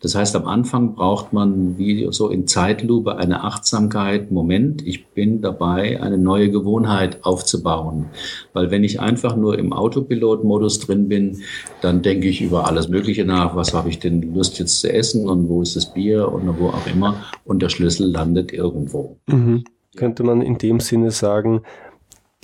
Das 0.01 0.15
heißt, 0.15 0.37
am 0.37 0.47
Anfang 0.47 0.95
braucht 0.95 1.33
man 1.33 1.79
wie 1.79 2.07
so 2.11 2.29
in 2.29 2.47
Zeitlupe 2.47 3.17
eine 3.17 3.43
Achtsamkeit. 3.43 4.31
Moment, 4.31 4.87
ich 4.87 5.07
bin 5.07 5.41
dabei, 5.41 6.01
eine 6.03 6.19
neue 6.19 6.51
Gewohnheit 6.51 7.25
aufzubauen. 7.25 8.07
Weil 8.53 8.71
wenn 8.71 8.85
ich 8.85 9.01
einfach 9.01 9.37
nur 9.37 9.59
im 9.59 9.73
Autopilot-Modus 9.73 10.81
drin 10.81 11.09
bin, 11.09 11.43
dann 11.81 12.03
denke 12.03 12.29
ich 12.29 12.43
über 12.43 12.67
alles 12.67 12.89
Mögliche 12.89 13.25
nach. 13.25 13.57
Was 13.57 13.73
habe 13.73 13.89
ich 13.89 13.99
denn 13.99 14.35
Lust 14.35 14.59
jetzt 14.59 14.81
zu 14.81 14.93
essen 14.93 15.29
und 15.29 15.49
wo 15.49 15.63
ist 15.63 15.77
das 15.77 15.93
Bier 15.93 16.31
und 16.31 16.59
wo 16.59 16.69
auch 16.69 16.87
immer. 16.87 17.25
Und 17.45 17.63
der 17.63 17.69
Schlüssel 17.71 18.11
landet 18.11 18.53
irgendwo. 18.53 19.17
Mhm. 19.27 19.65
Könnte 19.97 20.23
man 20.23 20.43
in 20.43 20.59
dem 20.59 20.81
Sinne 20.81 21.13
sagen, 21.13 21.63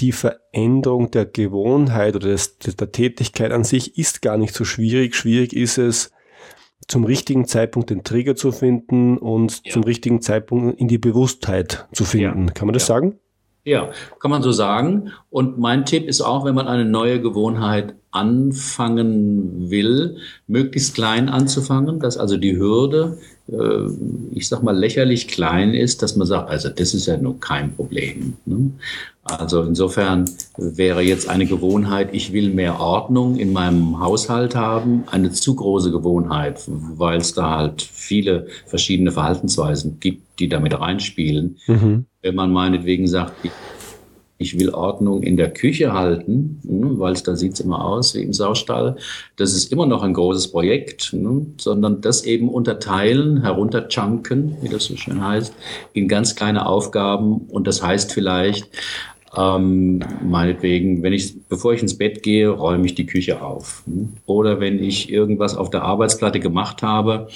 die 0.00 0.12
Veränderung 0.12 1.11
der 1.11 1.26
Gewohnheit 1.26 2.17
oder 2.17 2.29
des, 2.29 2.59
der 2.59 2.90
Tätigkeit 2.90 3.52
an 3.52 3.64
sich 3.64 3.99
ist 3.99 4.23
gar 4.23 4.38
nicht 4.38 4.55
so 4.55 4.64
schwierig. 4.64 5.14
Schwierig 5.14 5.52
ist 5.52 5.79
es, 5.79 6.11
zum 6.90 7.04
richtigen 7.04 7.47
Zeitpunkt 7.47 7.90
den 7.90 8.02
Trigger 8.02 8.35
zu 8.35 8.52
finden 8.52 9.16
und 9.16 9.62
ja. 9.64 9.73
zum 9.73 9.85
richtigen 9.85 10.20
Zeitpunkt 10.20 10.80
in 10.80 10.88
die 10.88 10.99
Bewusstheit 10.99 11.87
zu 11.92 12.04
finden. 12.04 12.49
Ja. 12.49 12.52
Kann 12.52 12.66
man 12.66 12.73
das 12.75 12.82
ja. 12.85 12.94
sagen? 12.94 13.18
Ja, 13.71 13.91
kann 14.19 14.33
man 14.33 14.43
so 14.43 14.50
sagen. 14.50 15.12
Und 15.31 15.61
mein 15.61 15.87
Tipp 15.87 16.09
ist 16.09 16.23
auch, 16.23 16.45
wenn 16.45 16.57
man 16.57 16.67
eine 16.67 16.85
neue 16.85 17.21
Gewohnheit 17.21 17.95
anfangen 18.11 19.71
will, 19.71 20.17
möglichst 20.49 20.97
klein 20.97 21.29
anzufangen, 21.29 22.00
dass 22.00 22.17
also 22.17 22.37
die 22.37 22.57
Hürde, 22.57 23.19
äh, 23.47 23.87
ich 24.33 24.49
sag 24.49 24.65
mal, 24.65 24.77
lächerlich 24.77 25.29
klein 25.29 25.73
ist, 25.73 26.03
dass 26.03 26.17
man 26.17 26.27
sagt, 26.27 26.50
also 26.50 26.69
das 26.69 26.95
ist 26.95 27.07
ja 27.07 27.17
nur 27.17 27.39
kein 27.39 27.73
Problem. 27.77 28.33
Ne? 28.45 28.73
Also 29.23 29.62
insofern 29.62 30.29
wäre 30.57 31.03
jetzt 31.03 31.29
eine 31.29 31.47
Gewohnheit, 31.47 32.09
ich 32.11 32.33
will 32.33 32.50
mehr 32.53 32.81
Ordnung 32.81 33.37
in 33.37 33.53
meinem 33.53 34.00
Haushalt 34.00 34.57
haben, 34.57 35.05
eine 35.12 35.31
zu 35.31 35.55
große 35.55 35.93
Gewohnheit, 35.93 36.61
weil 36.67 37.19
es 37.19 37.35
da 37.35 37.59
halt 37.59 37.83
viele 37.83 38.49
verschiedene 38.67 39.12
Verhaltensweisen 39.12 40.00
gibt, 40.00 40.41
die 40.41 40.49
damit 40.49 40.77
reinspielen. 40.81 41.59
Mhm. 41.69 42.07
Wenn 42.23 42.35
man 42.35 42.53
meinetwegen 42.53 43.07
sagt, 43.07 43.33
ich 44.41 44.59
will 44.59 44.71
Ordnung 44.71 45.23
in 45.23 45.37
der 45.37 45.53
Küche 45.53 45.93
halten, 45.93 46.61
ne, 46.62 46.99
weil 46.99 47.12
da 47.12 47.37
sieht 47.37 47.53
es 47.53 47.61
immer 47.61 47.85
aus 47.85 48.15
wie 48.15 48.23
im 48.23 48.33
Saustall. 48.33 48.97
Das 49.37 49.53
ist 49.53 49.71
immer 49.71 49.85
noch 49.85 50.03
ein 50.03 50.15
großes 50.15 50.49
Projekt, 50.49 51.12
ne, 51.12 51.45
sondern 51.59 52.00
das 52.00 52.25
eben 52.25 52.49
unterteilen, 52.49 53.43
herunterchunken, 53.43 54.57
wie 54.62 54.71
das 54.71 54.85
so 54.85 54.97
schön 54.97 55.23
heißt, 55.23 55.55
in 55.93 56.09
ganz 56.09 56.35
kleine 56.37 56.65
Aufgaben. 56.65 57.43
Und 57.49 57.67
das 57.67 57.83
heißt 57.83 58.12
vielleicht, 58.12 58.67
ähm, 59.37 60.00
meinetwegen, 60.22 61.02
wenn 61.02 61.12
ich, 61.12 61.46
bevor 61.49 61.72
ich 61.72 61.82
ins 61.82 61.96
Bett 61.96 62.22
gehe, 62.22 62.49
räume 62.49 62.87
ich 62.87 62.94
die 62.94 63.06
Küche 63.06 63.42
auf. 63.42 63.84
Oder 64.26 64.58
wenn 64.58 64.82
ich 64.82 65.10
irgendwas 65.10 65.56
auf 65.56 65.70
der 65.70 65.82
Arbeitsplatte 65.82 66.40
gemacht 66.40 66.82
habe, 66.82 67.28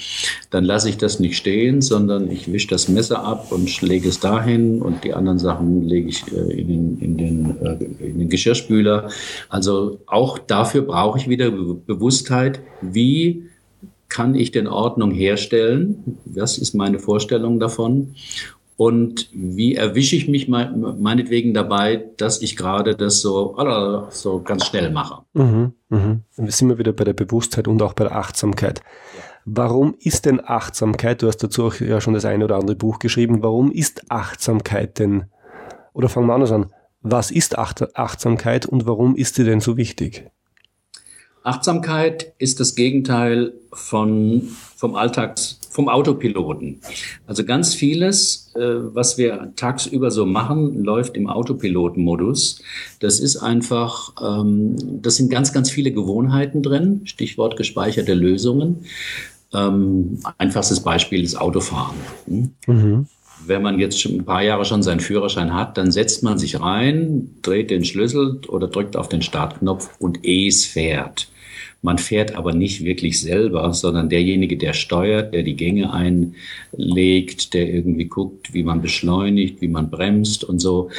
dann 0.49 0.65
lasse 0.65 0.89
ich 0.89 0.97
das 0.97 1.19
nicht 1.19 1.37
stehen, 1.37 1.81
sondern 1.81 2.29
ich 2.29 2.51
wische 2.51 2.67
das 2.67 2.89
Messer 2.89 3.23
ab 3.23 3.51
und 3.51 3.81
lege 3.81 4.09
es 4.09 4.19
dahin 4.19 4.81
und 4.81 5.03
die 5.05 5.13
anderen 5.13 5.39
Sachen 5.39 5.87
lege 5.87 6.09
ich 6.09 6.23
äh, 6.33 6.59
in, 6.59 6.67
den, 6.67 6.99
in, 6.99 7.17
den, 7.17 7.57
äh, 7.61 8.05
in 8.05 8.19
den 8.19 8.29
Geschirrspüler. 8.29 9.09
Also 9.47 9.99
auch 10.05 10.37
dafür 10.37 10.81
brauche 10.81 11.17
ich 11.17 11.29
wieder 11.29 11.49
Bewusstheit, 11.51 12.59
wie 12.81 13.43
kann 14.09 14.35
ich 14.35 14.51
denn 14.51 14.67
Ordnung 14.67 15.11
herstellen? 15.11 16.17
Was 16.25 16.57
ist 16.57 16.73
meine 16.73 16.99
Vorstellung 16.99 17.59
davon? 17.59 18.15
Und 18.77 19.29
wie 19.31 19.75
erwische 19.75 20.17
ich 20.17 20.27
mich 20.27 20.49
meinetwegen 20.49 21.53
dabei, 21.53 22.05
dass 22.17 22.41
ich 22.41 22.57
gerade 22.57 22.95
das 22.95 23.21
so, 23.21 23.55
so 24.09 24.41
ganz 24.41 24.65
schnell 24.65 24.91
mache? 24.91 25.23
Mhm, 25.33 25.73
mhm. 25.89 26.21
Wir 26.35 26.51
sind 26.51 26.67
wir 26.67 26.77
wieder 26.77 26.91
bei 26.91 27.05
der 27.05 27.13
Bewusstheit 27.13 27.69
und 27.69 27.81
auch 27.81 27.93
bei 27.93 28.03
der 28.03 28.15
Achtsamkeit. 28.15 28.81
Warum 29.45 29.95
ist 29.99 30.25
denn 30.25 30.41
Achtsamkeit, 30.43 31.21
du 31.21 31.27
hast 31.27 31.37
dazu 31.37 31.65
auch 31.65 31.75
ja 31.75 32.01
schon 32.01 32.15
das 32.15 32.25
eine 32.25 32.43
oder 32.43 32.55
andere 32.55 32.75
Buch 32.75 32.99
geschrieben, 32.99 33.43
warum 33.43 33.71
ist 33.71 34.11
Achtsamkeit 34.11 34.99
denn, 34.99 35.25
oder 35.93 36.09
fangen 36.09 36.27
wir 36.27 36.33
anders 36.33 36.51
an, 36.51 36.71
was 37.01 37.29
ist 37.29 37.57
Acht 37.57 37.95
Achtsamkeit 37.95 38.65
und 38.65 38.87
warum 38.87 39.15
ist 39.15 39.35
sie 39.35 39.43
denn 39.43 39.61
so 39.61 39.77
wichtig? 39.77 40.31
Achtsamkeit 41.45 42.33
ist 42.39 42.59
das 42.59 42.73
Gegenteil 42.73 43.53
von, 43.71 44.41
vom 44.75 44.95
Alltags, 44.95 45.59
vom 45.69 45.89
Autopiloten. 45.89 46.79
Also 47.27 47.45
ganz 47.45 47.75
vieles, 47.75 48.51
äh, 48.55 48.59
was 48.59 49.19
wir 49.19 49.53
tagsüber 49.55 50.09
so 50.09 50.25
machen, 50.25 50.83
läuft 50.83 51.15
im 51.15 51.29
Autopilotenmodus. 51.29 52.63
Das 52.99 53.19
ist 53.19 53.37
einfach, 53.37 54.13
ähm, 54.23 54.75
das 55.03 55.17
sind 55.17 55.29
ganz, 55.29 55.53
ganz 55.53 55.69
viele 55.69 55.91
Gewohnheiten 55.91 56.63
drin. 56.63 57.01
Stichwort 57.03 57.57
gespeicherte 57.57 58.15
Lösungen. 58.15 58.85
Ähm, 59.53 60.19
einfachstes 60.39 60.79
Beispiel 60.79 61.23
ist 61.23 61.35
Autofahren. 61.35 61.95
Hm? 62.25 62.51
Mhm 62.65 63.07
wenn 63.47 63.61
man 63.61 63.79
jetzt 63.79 64.01
schon 64.01 64.13
ein 64.13 64.25
paar 64.25 64.41
Jahre 64.41 64.65
schon 64.65 64.81
seinen 64.81 64.99
Führerschein 64.99 65.53
hat, 65.53 65.77
dann 65.77 65.91
setzt 65.91 66.23
man 66.23 66.39
sich 66.39 66.59
rein, 66.59 67.29
dreht 67.43 67.69
den 67.69 67.85
Schlüssel 67.85 68.41
oder 68.47 68.67
drückt 68.67 68.95
auf 68.95 69.07
den 69.07 69.21
Startknopf 69.21 69.89
und 69.99 70.25
es 70.25 70.65
fährt. 70.65 71.27
Man 71.85 71.99
fährt 71.99 72.35
aber 72.35 72.51
nicht 72.51 72.83
wirklich 72.83 73.21
selber, 73.21 73.71
sondern 73.71 74.09
derjenige, 74.09 74.57
der 74.57 74.73
steuert, 74.73 75.35
der 75.35 75.43
die 75.43 75.55
Gänge 75.55 75.93
einlegt, 75.93 77.53
der 77.53 77.71
irgendwie 77.71 78.05
guckt, 78.05 78.55
wie 78.55 78.63
man 78.63 78.81
beschleunigt, 78.81 79.61
wie 79.61 79.67
man 79.67 79.91
bremst 79.91 80.43
und 80.43 80.57
so. 80.57 80.89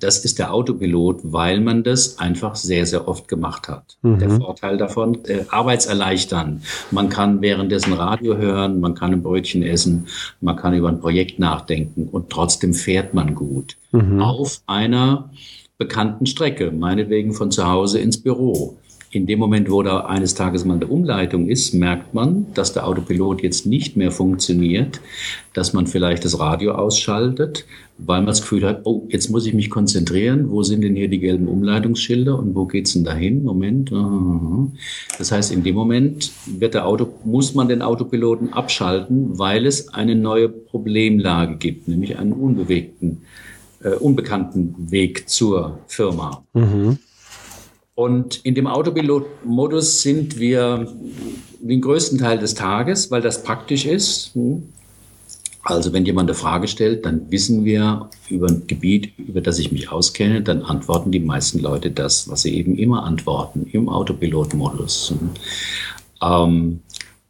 Das 0.00 0.24
ist 0.24 0.40
der 0.40 0.52
Autopilot, 0.52 1.20
weil 1.22 1.60
man 1.60 1.84
das 1.84 2.18
einfach 2.18 2.56
sehr, 2.56 2.86
sehr 2.86 3.06
oft 3.06 3.28
gemacht 3.28 3.68
hat. 3.68 3.96
Mhm. 4.02 4.18
Der 4.18 4.30
Vorteil 4.30 4.78
davon, 4.78 5.24
äh, 5.26 5.44
Arbeitserleichtern. 5.48 6.62
Man 6.90 7.08
kann 7.08 7.40
währenddessen 7.40 7.92
Radio 7.92 8.36
hören, 8.36 8.80
man 8.80 8.96
kann 8.96 9.12
ein 9.12 9.22
Brötchen 9.22 9.62
essen, 9.62 10.08
man 10.40 10.56
kann 10.56 10.74
über 10.74 10.88
ein 10.88 10.98
Projekt 10.98 11.38
nachdenken 11.38 12.08
und 12.10 12.30
trotzdem 12.30 12.74
fährt 12.74 13.14
man 13.14 13.36
gut. 13.36 13.76
Mhm. 13.92 14.20
Auf 14.20 14.60
einer 14.66 15.30
bekannten 15.78 16.26
Strecke, 16.26 16.72
meinetwegen 16.72 17.32
von 17.32 17.52
zu 17.52 17.68
Hause 17.68 18.00
ins 18.00 18.20
Büro 18.20 18.76
in 19.12 19.26
dem 19.26 19.38
Moment, 19.38 19.70
wo 19.70 19.82
da 19.82 20.06
eines 20.06 20.34
Tages 20.34 20.64
mal 20.64 20.76
eine 20.76 20.86
Umleitung 20.86 21.46
ist, 21.46 21.74
merkt 21.74 22.14
man, 22.14 22.46
dass 22.54 22.72
der 22.72 22.86
Autopilot 22.86 23.42
jetzt 23.42 23.66
nicht 23.66 23.94
mehr 23.94 24.10
funktioniert, 24.10 25.02
dass 25.52 25.74
man 25.74 25.86
vielleicht 25.86 26.24
das 26.24 26.40
Radio 26.40 26.72
ausschaltet, 26.72 27.66
weil 27.98 28.20
man 28.20 28.28
das 28.28 28.40
Gefühl 28.40 28.66
hat, 28.66 28.80
oh, 28.84 29.06
jetzt 29.10 29.28
muss 29.28 29.44
ich 29.44 29.52
mich 29.52 29.68
konzentrieren, 29.68 30.50
wo 30.50 30.62
sind 30.62 30.80
denn 30.80 30.96
hier 30.96 31.08
die 31.08 31.18
gelben 31.18 31.46
Umleitungsschilder 31.46 32.38
und 32.38 32.54
wo 32.54 32.64
geht's 32.64 32.94
denn 32.94 33.04
dahin? 33.04 33.44
Moment. 33.44 33.92
Das 35.18 35.30
heißt, 35.30 35.52
in 35.52 35.62
dem 35.62 35.74
Moment 35.74 36.32
wird 36.46 36.72
der 36.72 36.86
Auto, 36.86 37.06
muss 37.24 37.54
man 37.54 37.68
den 37.68 37.82
Autopiloten 37.82 38.54
abschalten, 38.54 39.38
weil 39.38 39.66
es 39.66 39.92
eine 39.92 40.14
neue 40.14 40.48
Problemlage 40.48 41.56
gibt, 41.56 41.86
nämlich 41.86 42.18
einen 42.18 42.32
unbewegten, 42.32 43.20
äh, 43.84 43.90
unbekannten 43.90 44.90
Weg 44.90 45.28
zur 45.28 45.80
Firma. 45.86 46.44
Mhm. 46.54 46.96
Und 47.94 48.36
in 48.44 48.54
dem 48.54 48.66
Autopilot-Modus 48.66 50.02
sind 50.02 50.38
wir 50.38 50.88
den 51.60 51.80
größten 51.80 52.18
Teil 52.18 52.38
des 52.38 52.54
Tages, 52.54 53.10
weil 53.10 53.20
das 53.20 53.42
praktisch 53.42 53.84
ist. 53.84 54.32
Also 55.64 55.92
wenn 55.92 56.04
jemand 56.04 56.28
eine 56.28 56.34
Frage 56.34 56.66
stellt, 56.66 57.04
dann 57.04 57.30
wissen 57.30 57.64
wir 57.64 58.08
über 58.28 58.48
ein 58.48 58.66
Gebiet, 58.66 59.12
über 59.18 59.40
das 59.40 59.58
ich 59.58 59.70
mich 59.70 59.92
auskenne, 59.92 60.42
dann 60.42 60.62
antworten 60.62 61.12
die 61.12 61.20
meisten 61.20 61.60
Leute 61.60 61.90
das, 61.90 62.28
was 62.28 62.42
sie 62.42 62.56
eben 62.56 62.76
immer 62.76 63.04
antworten, 63.04 63.66
im 63.70 63.88
Autopilot-Modus. 63.88 65.14
Ähm, 66.20 66.80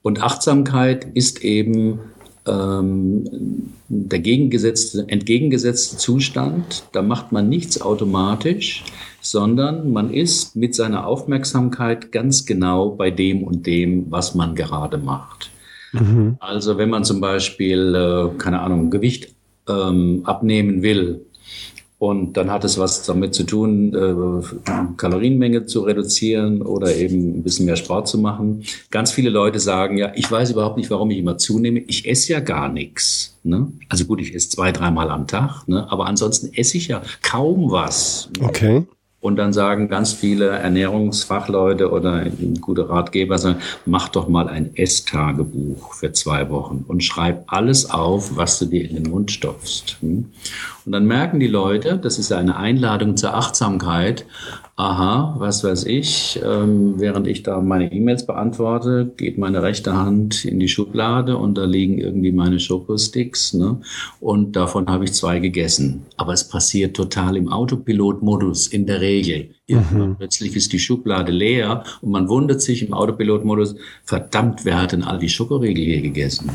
und 0.00 0.22
Achtsamkeit 0.22 1.06
ist 1.14 1.44
eben 1.44 1.98
ähm, 2.46 3.72
der 3.88 4.20
gegengesetzte, 4.20 5.04
entgegengesetzte 5.08 5.96
Zustand. 5.98 6.84
Da 6.92 7.02
macht 7.02 7.32
man 7.32 7.48
nichts 7.48 7.80
automatisch, 7.82 8.84
sondern 9.22 9.92
man 9.92 10.12
ist 10.12 10.56
mit 10.56 10.74
seiner 10.74 11.06
Aufmerksamkeit 11.06 12.12
ganz 12.12 12.44
genau 12.44 12.90
bei 12.90 13.10
dem 13.10 13.44
und 13.44 13.66
dem, 13.66 14.10
was 14.10 14.34
man 14.34 14.54
gerade 14.54 14.98
macht. 14.98 15.50
Mhm. 15.92 16.36
Also 16.40 16.76
wenn 16.76 16.90
man 16.90 17.04
zum 17.04 17.20
Beispiel, 17.20 17.94
äh, 17.94 18.38
keine 18.38 18.60
Ahnung, 18.60 18.90
Gewicht 18.90 19.34
ähm, 19.68 20.22
abnehmen 20.24 20.82
will, 20.82 21.24
und 22.02 22.36
dann 22.36 22.50
hat 22.50 22.64
es 22.64 22.78
was 22.78 23.04
damit 23.04 23.32
zu 23.32 23.44
tun, 23.44 23.94
äh, 23.94 24.66
Kalorienmenge 24.96 25.66
zu 25.66 25.82
reduzieren 25.82 26.60
oder 26.60 26.96
eben 26.96 27.38
ein 27.38 27.42
bisschen 27.44 27.64
mehr 27.64 27.76
Sport 27.76 28.08
zu 28.08 28.18
machen. 28.18 28.64
Ganz 28.90 29.12
viele 29.12 29.30
Leute 29.30 29.60
sagen, 29.60 29.98
ja, 29.98 30.10
ich 30.16 30.28
weiß 30.28 30.50
überhaupt 30.50 30.78
nicht, 30.78 30.90
warum 30.90 31.12
ich 31.12 31.18
immer 31.18 31.38
zunehme. 31.38 31.78
Ich 31.78 32.08
esse 32.08 32.32
ja 32.32 32.40
gar 32.40 32.68
nichts. 32.68 33.38
Ne? 33.44 33.70
Also 33.88 34.06
gut, 34.06 34.20
ich 34.20 34.34
esse 34.34 34.48
zwei, 34.48 34.72
dreimal 34.72 35.10
am 35.10 35.28
Tag, 35.28 35.68
ne? 35.68 35.86
aber 35.92 36.06
ansonsten 36.06 36.52
esse 36.52 36.76
ich 36.76 36.88
ja 36.88 37.02
kaum 37.22 37.70
was. 37.70 38.30
Okay. 38.40 38.82
Und 39.22 39.36
dann 39.36 39.52
sagen 39.52 39.88
ganz 39.88 40.12
viele 40.12 40.48
Ernährungsfachleute 40.48 41.92
oder 41.92 42.26
gute 42.60 42.88
Ratgeber, 42.88 43.38
sagen, 43.38 43.60
mach 43.86 44.08
doch 44.08 44.26
mal 44.26 44.48
ein 44.48 44.74
Esstagebuch 44.74 45.94
für 45.94 46.12
zwei 46.12 46.50
Wochen 46.50 46.84
und 46.88 47.04
schreib 47.04 47.44
alles 47.46 47.88
auf, 47.88 48.36
was 48.36 48.58
du 48.58 48.66
dir 48.66 48.82
in 48.82 48.96
den 48.96 49.12
Mund 49.12 49.30
stopfst. 49.30 49.96
Und 50.84 50.92
dann 50.92 51.06
merken 51.06 51.38
die 51.40 51.46
Leute, 51.46 51.98
das 51.98 52.18
ist 52.18 52.32
eine 52.32 52.56
Einladung 52.56 53.16
zur 53.16 53.34
Achtsamkeit, 53.34 54.26
aha, 54.76 55.36
was 55.38 55.62
weiß 55.62 55.84
ich, 55.84 56.40
ähm, 56.44 56.94
während 56.98 57.26
ich 57.26 57.42
da 57.42 57.60
meine 57.60 57.92
E-Mails 57.92 58.26
beantworte, 58.26 59.12
geht 59.16 59.38
meine 59.38 59.62
rechte 59.62 59.94
Hand 59.96 60.44
in 60.44 60.58
die 60.58 60.68
Schublade 60.68 61.36
und 61.36 61.56
da 61.56 61.64
liegen 61.64 61.98
irgendwie 61.98 62.32
meine 62.32 62.58
Schokosticks, 62.58 63.54
ne? 63.54 63.80
Und 64.20 64.56
davon 64.56 64.88
habe 64.88 65.04
ich 65.04 65.12
zwei 65.12 65.38
gegessen. 65.38 66.06
Aber 66.16 66.32
es 66.32 66.48
passiert 66.48 66.96
total 66.96 67.36
im 67.36 67.48
Autopilot-Modus 67.48 68.66
in 68.66 68.86
der 68.86 69.00
Regel. 69.00 69.50
Mhm. 69.68 70.16
Plötzlich 70.18 70.56
ist 70.56 70.72
die 70.72 70.78
Schublade 70.78 71.32
leer 71.32 71.84
und 72.00 72.10
man 72.10 72.28
wundert 72.28 72.60
sich 72.60 72.82
im 72.82 72.92
Autopilot-Modus, 72.92 73.76
verdammt, 74.04 74.64
wer 74.64 74.80
hat 74.80 74.92
denn 74.92 75.02
all 75.02 75.18
die 75.18 75.28
Schokoriegel 75.28 75.84
hier 75.84 76.02
gegessen? 76.02 76.50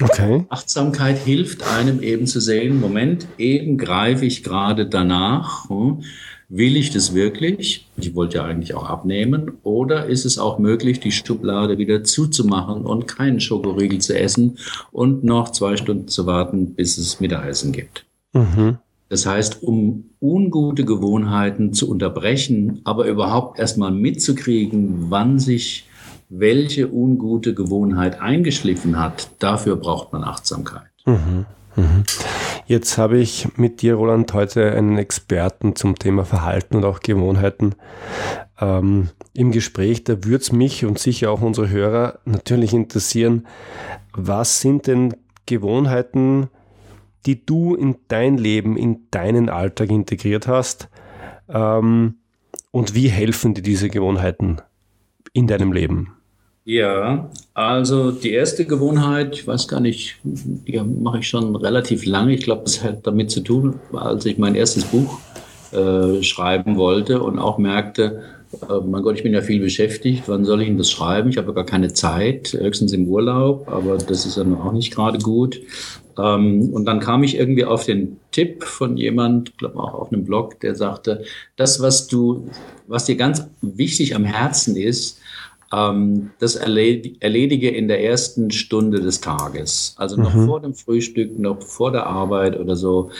Okay. 0.00 0.44
Achtsamkeit 0.48 1.18
hilft 1.18 1.64
einem 1.64 2.02
eben 2.02 2.26
zu 2.26 2.40
sehen, 2.40 2.80
Moment, 2.80 3.26
eben 3.36 3.78
greife 3.78 4.24
ich 4.24 4.44
gerade 4.44 4.86
danach. 4.86 5.68
Hm? 5.68 6.02
Will 6.50 6.76
ich 6.76 6.90
das 6.90 7.12
wirklich? 7.14 7.86
Ich 7.98 8.14
wollte 8.14 8.38
ja 8.38 8.44
eigentlich 8.44 8.74
auch 8.74 8.88
abnehmen. 8.88 9.52
Oder 9.64 10.06
ist 10.06 10.24
es 10.24 10.38
auch 10.38 10.58
möglich, 10.58 10.98
die 10.98 11.12
Schublade 11.12 11.76
wieder 11.76 12.04
zuzumachen 12.04 12.86
und 12.86 13.06
keinen 13.06 13.40
Schokoriegel 13.40 13.98
zu 13.98 14.18
essen 14.18 14.56
und 14.90 15.24
noch 15.24 15.50
zwei 15.50 15.76
Stunden 15.76 16.08
zu 16.08 16.24
warten, 16.24 16.74
bis 16.74 16.96
es 16.96 17.20
Mittagessen 17.20 17.72
gibt? 17.72 18.06
Mhm. 18.32 18.78
Das 19.08 19.26
heißt, 19.26 19.62
um 19.62 20.10
ungute 20.20 20.84
Gewohnheiten 20.84 21.72
zu 21.72 21.90
unterbrechen, 21.90 22.80
aber 22.84 23.06
überhaupt 23.06 23.58
erstmal 23.58 23.90
mitzukriegen, 23.90 25.10
wann 25.10 25.38
sich 25.38 25.88
welche 26.28 26.92
ungute 26.92 27.54
Gewohnheit 27.54 28.20
eingeschliffen 28.20 28.98
hat, 28.98 29.30
dafür 29.38 29.76
braucht 29.76 30.12
man 30.12 30.24
Achtsamkeit. 30.24 30.90
Mhm. 31.06 31.46
Mhm. 31.76 32.04
Jetzt 32.66 32.98
habe 32.98 33.18
ich 33.18 33.56
mit 33.56 33.80
dir, 33.80 33.94
Roland, 33.94 34.34
heute 34.34 34.72
einen 34.72 34.98
Experten 34.98 35.74
zum 35.74 35.98
Thema 35.98 36.26
Verhalten 36.26 36.76
und 36.76 36.84
auch 36.84 37.00
Gewohnheiten 37.00 37.76
ähm, 38.60 39.08
im 39.32 39.52
Gespräch. 39.52 40.04
Da 40.04 40.24
würde 40.24 40.42
es 40.42 40.52
mich 40.52 40.84
und 40.84 40.98
sicher 40.98 41.30
auch 41.30 41.40
unsere 41.40 41.70
Hörer 41.70 42.18
natürlich 42.26 42.74
interessieren, 42.74 43.46
was 44.12 44.60
sind 44.60 44.86
denn 44.86 45.14
Gewohnheiten, 45.46 46.50
die 47.26 47.44
du 47.44 47.74
in 47.74 47.96
dein 48.08 48.38
Leben, 48.38 48.76
in 48.76 49.06
deinen 49.10 49.48
Alltag 49.48 49.90
integriert 49.90 50.46
hast? 50.46 50.88
Ähm, 51.48 52.14
und 52.70 52.94
wie 52.94 53.08
helfen 53.08 53.54
dir 53.54 53.62
diese 53.62 53.88
Gewohnheiten 53.88 54.58
in 55.32 55.46
deinem 55.46 55.72
Leben? 55.72 56.14
Ja, 56.64 57.30
also 57.54 58.10
die 58.10 58.32
erste 58.32 58.66
Gewohnheit, 58.66 59.34
ich 59.34 59.46
weiß 59.46 59.68
gar 59.68 59.80
nicht, 59.80 60.16
die 60.22 60.78
mache 60.78 61.20
ich 61.20 61.28
schon 61.28 61.56
relativ 61.56 62.04
lange. 62.04 62.34
Ich 62.34 62.42
glaube, 62.44 62.64
das 62.64 62.84
hat 62.84 63.06
damit 63.06 63.30
zu 63.30 63.40
tun, 63.40 63.80
als 63.94 64.26
ich 64.26 64.36
mein 64.36 64.54
erstes 64.54 64.84
Buch 64.84 65.18
äh, 65.72 66.22
schreiben 66.22 66.76
wollte 66.76 67.22
und 67.22 67.38
auch 67.38 67.56
merkte, 67.56 68.22
äh, 68.68 68.80
mein 68.86 69.02
Gott, 69.02 69.16
ich 69.16 69.22
bin 69.22 69.32
ja 69.32 69.40
viel 69.40 69.60
beschäftigt. 69.60 70.24
Wann 70.26 70.44
soll 70.44 70.60
ich 70.60 70.68
denn 70.68 70.76
das 70.76 70.90
schreiben? 70.90 71.30
Ich 71.30 71.38
habe 71.38 71.54
gar 71.54 71.64
keine 71.64 71.92
Zeit, 71.94 72.52
höchstens 72.52 72.92
im 72.92 73.08
Urlaub, 73.08 73.66
aber 73.68 73.96
das 73.96 74.26
ist 74.26 74.36
dann 74.36 74.54
auch 74.54 74.72
nicht 74.72 74.94
gerade 74.94 75.18
gut. 75.18 75.60
Ähm, 76.18 76.70
und 76.72 76.84
dann 76.84 77.00
kam 77.00 77.22
ich 77.22 77.36
irgendwie 77.36 77.64
auf 77.64 77.84
den 77.84 78.18
Tipp 78.32 78.64
von 78.64 78.96
jemand, 78.96 79.56
glaube 79.58 79.78
auch 79.78 79.94
auf 79.94 80.12
einem 80.12 80.24
Blog, 80.24 80.60
der 80.60 80.74
sagte, 80.74 81.24
das, 81.56 81.80
was 81.80 82.08
du, 82.08 82.48
was 82.86 83.04
dir 83.04 83.16
ganz 83.16 83.46
wichtig 83.62 84.14
am 84.14 84.24
Herzen 84.24 84.76
ist, 84.76 85.20
ähm, 85.72 86.30
das 86.38 86.56
erledige 86.56 87.68
in 87.70 87.88
der 87.88 88.02
ersten 88.02 88.50
Stunde 88.50 89.00
des 89.00 89.20
Tages. 89.20 89.94
Also 89.98 90.16
noch 90.16 90.34
mhm. 90.34 90.46
vor 90.46 90.60
dem 90.60 90.74
Frühstück, 90.74 91.38
noch 91.38 91.62
vor 91.62 91.92
der 91.92 92.06
Arbeit 92.06 92.58
oder 92.58 92.76
so. 92.76 93.10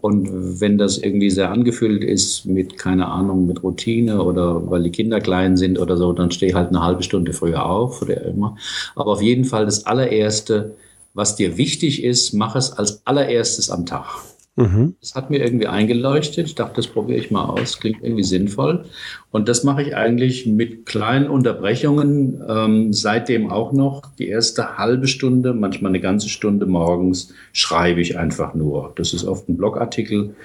Und 0.00 0.60
wenn 0.60 0.78
das 0.78 0.96
irgendwie 0.98 1.28
sehr 1.28 1.50
angefüllt 1.50 2.04
ist 2.04 2.46
mit, 2.46 2.78
keine 2.78 3.08
Ahnung, 3.08 3.46
mit 3.46 3.64
Routine 3.64 4.22
oder 4.22 4.70
weil 4.70 4.84
die 4.84 4.92
Kinder 4.92 5.20
klein 5.20 5.56
sind 5.56 5.78
oder 5.78 5.96
so, 5.96 6.12
dann 6.12 6.30
stehe 6.30 6.50
ich 6.50 6.56
halt 6.56 6.68
eine 6.68 6.82
halbe 6.82 7.02
Stunde 7.02 7.32
früher 7.32 7.66
auf 7.66 8.00
oder 8.00 8.22
immer. 8.24 8.56
Aber 8.94 9.12
auf 9.12 9.22
jeden 9.22 9.44
Fall 9.44 9.64
das 9.64 9.86
allererste, 9.86 10.76
was 11.18 11.34
dir 11.34 11.56
wichtig 11.56 12.04
ist, 12.04 12.32
mach 12.32 12.54
es 12.54 12.72
als 12.72 13.04
allererstes 13.04 13.70
am 13.70 13.86
Tag. 13.86 14.06
Mhm. 14.54 14.94
Das 15.00 15.16
hat 15.16 15.30
mir 15.30 15.38
irgendwie 15.42 15.66
eingeleuchtet. 15.66 16.46
Ich 16.46 16.54
dachte, 16.54 16.76
das 16.76 16.86
probiere 16.86 17.18
ich 17.18 17.32
mal 17.32 17.44
aus. 17.44 17.80
Klingt 17.80 18.04
irgendwie 18.04 18.22
sinnvoll. 18.22 18.84
Und 19.32 19.48
das 19.48 19.64
mache 19.64 19.82
ich 19.82 19.96
eigentlich 19.96 20.46
mit 20.46 20.86
kleinen 20.86 21.28
Unterbrechungen 21.28 22.40
ähm, 22.48 22.92
seitdem 22.92 23.50
auch 23.50 23.72
noch. 23.72 24.14
Die 24.14 24.28
erste 24.28 24.78
halbe 24.78 25.08
Stunde, 25.08 25.54
manchmal 25.54 25.90
eine 25.90 26.00
ganze 26.00 26.28
Stunde 26.28 26.66
morgens 26.66 27.34
schreibe 27.52 28.00
ich 28.00 28.16
einfach 28.16 28.54
nur. 28.54 28.92
Das 28.94 29.12
ist 29.12 29.24
oft 29.24 29.48
ein 29.48 29.56
Blogartikel 29.56 30.36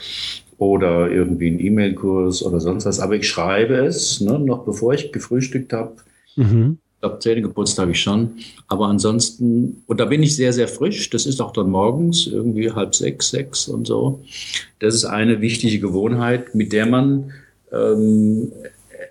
oder 0.58 1.12
irgendwie 1.12 1.52
ein 1.52 1.60
E-Mail-Kurs 1.60 2.42
oder 2.42 2.60
sonst 2.60 2.88
was. 2.88 3.00
Aber 3.00 3.16
ich 3.16 3.28
schreibe 3.28 3.76
es, 3.76 4.22
ne, 4.22 4.40
noch 4.40 4.66
bevor 4.66 4.96
ich 4.96 5.12
gefrühstückt 5.12 5.72
habe. 5.72 5.98
Mhm 6.36 6.80
glaube, 7.04 7.42
geputzt 7.42 7.78
habe 7.80 7.92
ich 7.92 8.02
schon. 8.02 8.32
Aber 8.68 8.88
ansonsten, 8.88 9.84
und 9.88 10.00
da 10.00 10.06
bin 10.06 10.24
ich 10.24 10.36
sehr, 10.36 10.54
sehr 10.54 10.68
frisch. 10.68 11.10
Das 11.10 11.26
ist 11.26 11.42
auch 11.42 11.52
dann 11.52 11.70
morgens, 11.70 12.28
irgendwie 12.28 12.72
halb 12.72 12.96
sechs, 12.96 13.30
sechs 13.30 13.68
und 13.68 13.88
so. 13.88 14.24
Das 14.80 14.96
ist 14.96 15.06
eine 15.06 15.42
wichtige 15.42 15.80
Gewohnheit, 15.80 16.56
mit 16.56 16.72
der 16.72 16.86
man 16.86 17.32
ähm, 17.72 18.52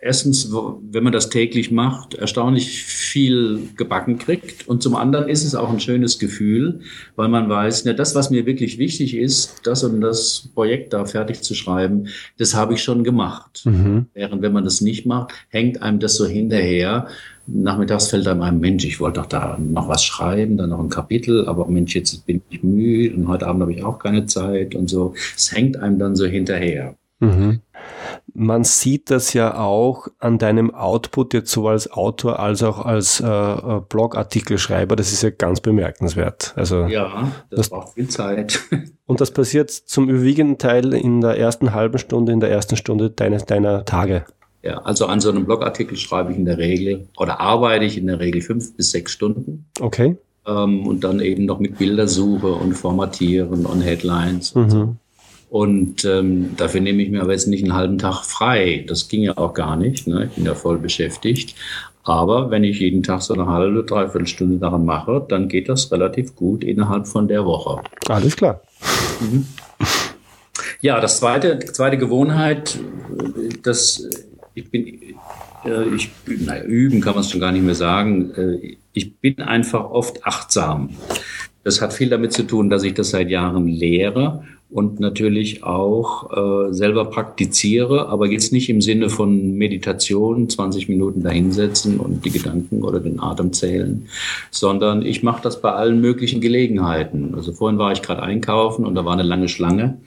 erstens, 0.02 0.52
wenn 0.52 1.04
man 1.04 1.12
das 1.12 1.30
täglich 1.30 1.70
macht, 1.70 2.14
erstaunlich 2.14 2.82
viel 2.82 3.68
gebacken 3.76 4.18
kriegt. 4.18 4.66
Und 4.68 4.82
zum 4.82 4.96
anderen 4.96 5.28
ist 5.28 5.44
es 5.44 5.54
auch 5.54 5.70
ein 5.70 5.80
schönes 5.80 6.18
Gefühl, 6.18 6.80
weil 7.14 7.28
man 7.28 7.48
weiß, 7.48 7.84
ja, 7.84 7.92
das, 7.92 8.14
was 8.14 8.30
mir 8.30 8.44
wirklich 8.44 8.78
wichtig 8.78 9.16
ist, 9.16 9.60
das 9.64 9.84
und 9.84 10.00
das 10.00 10.48
Projekt 10.54 10.92
da 10.92 11.04
fertig 11.04 11.42
zu 11.42 11.54
schreiben, 11.54 12.08
das 12.36 12.54
habe 12.54 12.74
ich 12.74 12.82
schon 12.82 13.04
gemacht. 13.04 13.62
Mhm. 13.64 14.06
Während 14.12 14.42
wenn 14.42 14.52
man 14.52 14.64
das 14.64 14.80
nicht 14.80 15.06
macht, 15.06 15.32
hängt 15.48 15.80
einem 15.82 16.00
das 16.00 16.16
so 16.16 16.26
hinterher 16.26 17.06
nachmittags 17.46 18.08
fällt 18.08 18.26
einem 18.26 18.42
ein, 18.42 18.60
Mensch, 18.60 18.84
ich 18.84 19.00
wollte 19.00 19.20
doch 19.20 19.26
da 19.26 19.58
noch 19.58 19.88
was 19.88 20.04
schreiben, 20.04 20.56
dann 20.56 20.70
noch 20.70 20.80
ein 20.80 20.88
Kapitel, 20.88 21.46
aber 21.48 21.66
Mensch, 21.66 21.94
jetzt 21.94 22.26
bin 22.26 22.42
ich 22.50 22.62
müde 22.62 23.16
und 23.16 23.28
heute 23.28 23.46
Abend 23.46 23.62
habe 23.62 23.72
ich 23.72 23.84
auch 23.84 23.98
keine 23.98 24.26
Zeit 24.26 24.74
und 24.74 24.88
so. 24.88 25.14
Es 25.36 25.52
hängt 25.52 25.76
einem 25.76 25.98
dann 25.98 26.16
so 26.16 26.26
hinterher. 26.26 26.94
Mhm. 27.22 27.60
Man 28.34 28.64
sieht 28.64 29.10
das 29.10 29.32
ja 29.32 29.56
auch 29.58 30.08
an 30.18 30.38
deinem 30.38 30.74
Output 30.74 31.34
jetzt 31.34 31.52
so 31.52 31.68
als 31.68 31.90
Autor 31.90 32.40
als 32.40 32.62
auch 32.62 32.84
als 32.84 33.20
äh, 33.20 33.26
äh 33.26 33.80
Blogartikelschreiber. 33.88 34.96
Das 34.96 35.12
ist 35.12 35.22
ja 35.22 35.30
ganz 35.30 35.60
bemerkenswert. 35.60 36.52
Also 36.56 36.86
ja, 36.86 37.30
das, 37.50 37.58
das 37.58 37.70
braucht 37.70 37.94
viel 37.94 38.08
Zeit. 38.08 38.60
Und 39.06 39.20
das 39.20 39.30
passiert 39.30 39.70
zum 39.70 40.08
überwiegenden 40.08 40.58
Teil 40.58 40.94
in 40.94 41.20
der 41.20 41.38
ersten 41.38 41.72
halben 41.74 41.98
Stunde, 41.98 42.32
in 42.32 42.40
der 42.40 42.50
ersten 42.50 42.76
Stunde 42.76 43.10
deines, 43.10 43.44
deiner 43.44 43.84
Tage. 43.84 44.24
Ja, 44.62 44.78
also 44.82 45.06
an 45.06 45.20
so 45.20 45.30
einem 45.30 45.44
Blogartikel 45.44 45.96
schreibe 45.96 46.32
ich 46.32 46.38
in 46.38 46.44
der 46.44 46.58
Regel 46.58 47.08
oder 47.16 47.40
arbeite 47.40 47.84
ich 47.84 47.98
in 47.98 48.06
der 48.06 48.20
Regel 48.20 48.40
fünf 48.42 48.76
bis 48.76 48.92
sechs 48.92 49.12
Stunden. 49.12 49.66
Okay. 49.80 50.16
Ähm, 50.46 50.86
und 50.86 51.02
dann 51.02 51.20
eben 51.20 51.46
noch 51.46 51.58
mit 51.58 51.78
Bildersuche 51.78 52.52
und 52.52 52.74
Formatieren 52.74 53.66
und 53.66 53.80
Headlines. 53.80 54.54
Mhm. 54.54 54.62
Und, 54.62 54.70
so. 54.70 54.96
und 55.50 56.04
ähm, 56.04 56.50
dafür 56.56 56.80
nehme 56.80 57.02
ich 57.02 57.10
mir 57.10 57.22
aber 57.22 57.32
jetzt 57.32 57.48
nicht 57.48 57.64
einen 57.64 57.74
halben 57.74 57.98
Tag 57.98 58.24
frei. 58.24 58.84
Das 58.86 59.08
ging 59.08 59.22
ja 59.22 59.36
auch 59.36 59.52
gar 59.52 59.76
nicht. 59.76 60.06
Ne? 60.06 60.26
Ich 60.26 60.36
bin 60.36 60.44
ja 60.44 60.54
voll 60.54 60.78
beschäftigt. 60.78 61.56
Aber 62.04 62.50
wenn 62.50 62.64
ich 62.64 62.80
jeden 62.80 63.02
Tag 63.02 63.22
so 63.22 63.34
eine 63.34 63.46
halbe, 63.46 63.84
dreiviertel 63.84 64.26
Stunde 64.26 64.58
daran 64.58 64.84
mache, 64.84 65.24
dann 65.28 65.48
geht 65.48 65.68
das 65.68 65.90
relativ 65.92 66.34
gut 66.34 66.64
innerhalb 66.64 67.06
von 67.06 67.28
der 67.28 67.44
Woche. 67.44 67.80
Alles 68.08 68.36
klar. 68.36 68.60
Mhm. 69.20 69.46
Ja, 70.80 71.00
das 71.00 71.18
zweite, 71.18 71.60
zweite 71.60 71.96
Gewohnheit, 71.96 72.76
das 73.62 74.08
ich 74.54 74.70
bin, 74.70 74.86
äh, 75.64 75.94
ich, 75.94 76.10
naja, 76.26 76.64
üben 76.64 77.00
kann 77.00 77.14
man 77.14 77.22
es 77.22 77.30
schon 77.30 77.40
gar 77.40 77.52
nicht 77.52 77.64
mehr 77.64 77.74
sagen. 77.74 78.32
Äh, 78.34 78.76
ich 78.92 79.16
bin 79.16 79.40
einfach 79.40 79.90
oft 79.90 80.24
achtsam. 80.26 80.90
Das 81.64 81.80
hat 81.80 81.92
viel 81.92 82.08
damit 82.08 82.32
zu 82.32 82.42
tun, 82.42 82.70
dass 82.70 82.82
ich 82.82 82.94
das 82.94 83.10
seit 83.10 83.30
Jahren 83.30 83.68
lehre 83.68 84.42
und 84.72 85.00
natürlich 85.00 85.62
auch 85.62 86.32
äh, 86.32 86.72
selber 86.72 87.04
praktiziere, 87.04 88.08
aber 88.08 88.26
jetzt 88.26 88.52
nicht 88.52 88.70
im 88.70 88.80
Sinne 88.80 89.10
von 89.10 89.56
Meditation, 89.56 90.48
20 90.48 90.88
Minuten 90.88 91.22
dahinsetzen 91.22 92.00
und 92.00 92.24
die 92.24 92.30
Gedanken 92.30 92.82
oder 92.82 92.98
den 92.98 93.20
Atem 93.20 93.52
zählen, 93.52 94.08
sondern 94.50 95.02
ich 95.02 95.22
mache 95.22 95.42
das 95.42 95.60
bei 95.60 95.72
allen 95.72 96.00
möglichen 96.00 96.40
Gelegenheiten. 96.40 97.34
Also 97.34 97.52
vorhin 97.52 97.78
war 97.78 97.92
ich 97.92 98.02
gerade 98.02 98.22
einkaufen 98.22 98.86
und 98.86 98.94
da 98.94 99.04
war 99.04 99.12
eine 99.12 99.22
lange 99.22 99.48
Schlange 99.48 99.98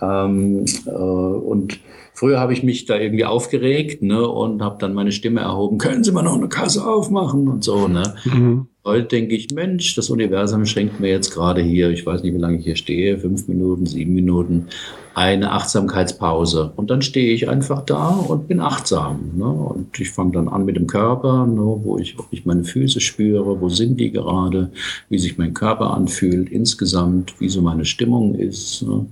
ähm, 0.00 0.64
äh, 0.86 0.90
und 0.90 1.78
Früher 2.16 2.38
habe 2.38 2.52
ich 2.52 2.62
mich 2.62 2.84
da 2.84 2.96
irgendwie 2.96 3.24
aufgeregt 3.24 4.00
ne, 4.00 4.26
und 4.26 4.62
habe 4.62 4.76
dann 4.78 4.94
meine 4.94 5.10
Stimme 5.10 5.40
erhoben, 5.40 5.78
können 5.78 6.04
Sie 6.04 6.12
mal 6.12 6.22
noch 6.22 6.36
eine 6.36 6.48
Kasse 6.48 6.86
aufmachen 6.86 7.48
und 7.48 7.64
so. 7.64 7.88
Ne? 7.88 8.14
Mhm. 8.24 8.68
Heute 8.84 9.08
denke 9.08 9.34
ich, 9.34 9.50
Mensch, 9.50 9.96
das 9.96 10.10
Universum 10.10 10.64
schenkt 10.64 11.00
mir 11.00 11.10
jetzt 11.10 11.34
gerade 11.34 11.60
hier, 11.60 11.90
ich 11.90 12.06
weiß 12.06 12.22
nicht, 12.22 12.32
wie 12.32 12.38
lange 12.38 12.58
ich 12.58 12.64
hier 12.64 12.76
stehe, 12.76 13.18
fünf 13.18 13.48
Minuten, 13.48 13.84
sieben 13.86 14.14
Minuten, 14.14 14.68
eine 15.14 15.52
Achtsamkeitspause. 15.52 16.72
Und 16.74 16.90
dann 16.90 17.00
stehe 17.00 17.32
ich 17.32 17.48
einfach 17.48 17.82
da 17.82 18.08
und 18.08 18.48
bin 18.48 18.60
achtsam. 18.60 19.30
Ne? 19.36 19.44
Und 19.44 19.98
ich 20.00 20.10
fange 20.10 20.32
dann 20.32 20.48
an 20.48 20.64
mit 20.64 20.76
dem 20.76 20.88
Körper, 20.88 21.46
ne? 21.46 21.80
wo 21.82 21.98
ich, 21.98 22.18
ob 22.18 22.26
ich 22.32 22.44
meine 22.44 22.64
Füße 22.64 23.00
spüre, 23.00 23.60
wo 23.60 23.68
sind 23.68 24.00
die 24.00 24.10
gerade, 24.10 24.70
wie 25.08 25.18
sich 25.18 25.38
mein 25.38 25.54
Körper 25.54 25.94
anfühlt 25.94 26.50
insgesamt, 26.50 27.40
wie 27.40 27.48
so 27.48 27.62
meine 27.62 27.84
Stimmung 27.84 28.34
ist, 28.34 28.82
ne? 28.82 29.06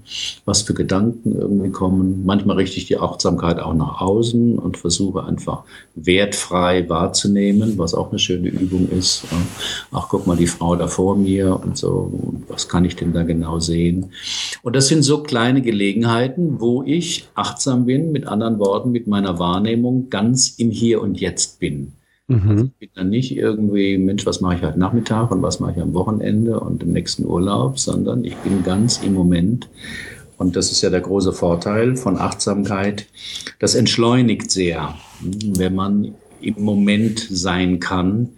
was 0.44 0.62
für 0.62 0.74
Gedanken 0.74 1.36
irgendwie 1.36 1.70
kommen. 1.70 2.24
Manchmal 2.26 2.56
richte 2.56 2.78
ich 2.78 2.86
die 2.86 2.98
Achtsamkeit 2.98 3.60
auch 3.60 3.74
nach 3.74 4.00
außen 4.00 4.58
und 4.58 4.78
versuche 4.78 5.24
einfach 5.24 5.62
wertfrei 5.94 6.88
wahrzunehmen, 6.88 7.78
was 7.78 7.94
auch 7.94 8.10
eine 8.10 8.18
schöne 8.18 8.48
Übung 8.48 8.88
ist. 8.88 9.24
Ne? 9.30 9.38
Ach, 9.92 10.08
guck 10.08 10.26
mal, 10.26 10.36
die 10.36 10.48
Frau 10.48 10.74
da 10.74 10.88
vor 10.88 11.16
mir 11.16 11.60
und 11.62 11.76
so, 11.78 12.12
was 12.48 12.68
kann 12.68 12.84
ich 12.84 12.96
denn 12.96 13.12
da 13.12 13.22
genau 13.22 13.60
sehen? 13.60 14.10
Und 14.62 14.74
das 14.74 14.88
sind 14.88 15.02
so 15.02 15.22
kleine 15.22 15.62
Gelegenheiten, 15.62 15.91
wo 16.00 16.82
ich 16.82 17.28
achtsam 17.34 17.86
bin, 17.86 18.12
mit 18.12 18.26
anderen 18.26 18.58
Worten, 18.58 18.90
mit 18.90 19.06
meiner 19.06 19.38
Wahrnehmung 19.38 20.10
ganz 20.10 20.58
im 20.58 20.70
Hier 20.70 21.02
und 21.02 21.20
Jetzt 21.20 21.60
bin. 21.60 21.92
Mhm. 22.28 22.50
Also 22.50 22.64
ich 22.64 22.72
bin 22.78 22.90
dann 22.94 23.10
nicht 23.10 23.36
irgendwie, 23.36 23.98
Mensch, 23.98 24.24
was 24.26 24.40
mache 24.40 24.56
ich 24.56 24.62
heute 24.62 24.78
Nachmittag 24.78 25.30
und 25.30 25.42
was 25.42 25.60
mache 25.60 25.72
ich 25.76 25.82
am 25.82 25.94
Wochenende 25.94 26.60
und 26.60 26.82
im 26.82 26.92
nächsten 26.92 27.26
Urlaub, 27.26 27.78
sondern 27.78 28.24
ich 28.24 28.36
bin 28.36 28.62
ganz 28.62 29.02
im 29.02 29.14
Moment 29.14 29.68
Und 30.42 30.56
das 30.56 30.72
ist 30.72 30.82
ja 30.82 30.90
der 30.90 31.00
große 31.00 31.32
Vorteil 31.32 31.96
von 31.96 32.18
Achtsamkeit. 32.18 33.06
Das 33.60 33.76
entschleunigt 33.76 34.50
sehr, 34.50 34.94
wenn 35.20 35.74
man 35.76 36.14
im 36.40 36.64
Moment 36.64 37.20
sein 37.30 37.78
kann. 37.78 38.30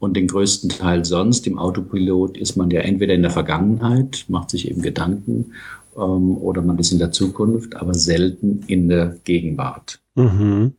Und 0.00 0.16
den 0.16 0.26
größten 0.26 0.70
Teil 0.70 1.04
sonst 1.04 1.46
im 1.46 1.58
Autopilot 1.58 2.36
ist 2.36 2.56
man 2.56 2.72
ja 2.72 2.80
entweder 2.80 3.14
in 3.14 3.22
der 3.22 3.30
Vergangenheit, 3.30 4.24
macht 4.26 4.50
sich 4.50 4.68
eben 4.68 4.82
Gedanken, 4.82 5.52
ähm, 5.96 6.36
oder 6.38 6.62
man 6.62 6.78
ist 6.78 6.92
in 6.92 6.98
der 6.98 7.12
Zukunft, 7.12 7.76
aber 7.76 7.94
selten 7.94 8.64
in 8.66 8.88
der 8.88 9.16
Gegenwart. 9.24 10.00
Mhm. 10.14 10.72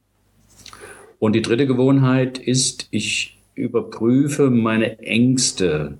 Und 1.19 1.33
die 1.33 1.41
dritte 1.41 1.67
Gewohnheit 1.67 2.37
ist, 2.37 2.87
ich 2.91 3.37
überprüfe 3.55 4.49
meine 4.49 4.99
Ängste. 4.99 5.97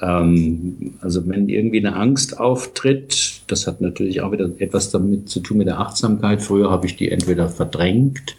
Ähm, 0.00 0.94
also 1.00 1.26
wenn 1.28 1.48
irgendwie 1.48 1.78
eine 1.78 1.96
Angst 1.96 2.38
auftritt, 2.38 3.42
das 3.46 3.66
hat 3.66 3.80
natürlich 3.80 4.20
auch 4.20 4.32
wieder 4.32 4.50
etwas 4.58 4.90
damit 4.90 5.28
zu 5.28 5.40
tun 5.40 5.58
mit 5.58 5.66
der 5.66 5.80
Achtsamkeit. 5.80 6.42
Früher 6.42 6.70
habe 6.70 6.86
ich 6.86 6.96
die 6.96 7.10
entweder 7.10 7.48
verdrängt 7.48 8.36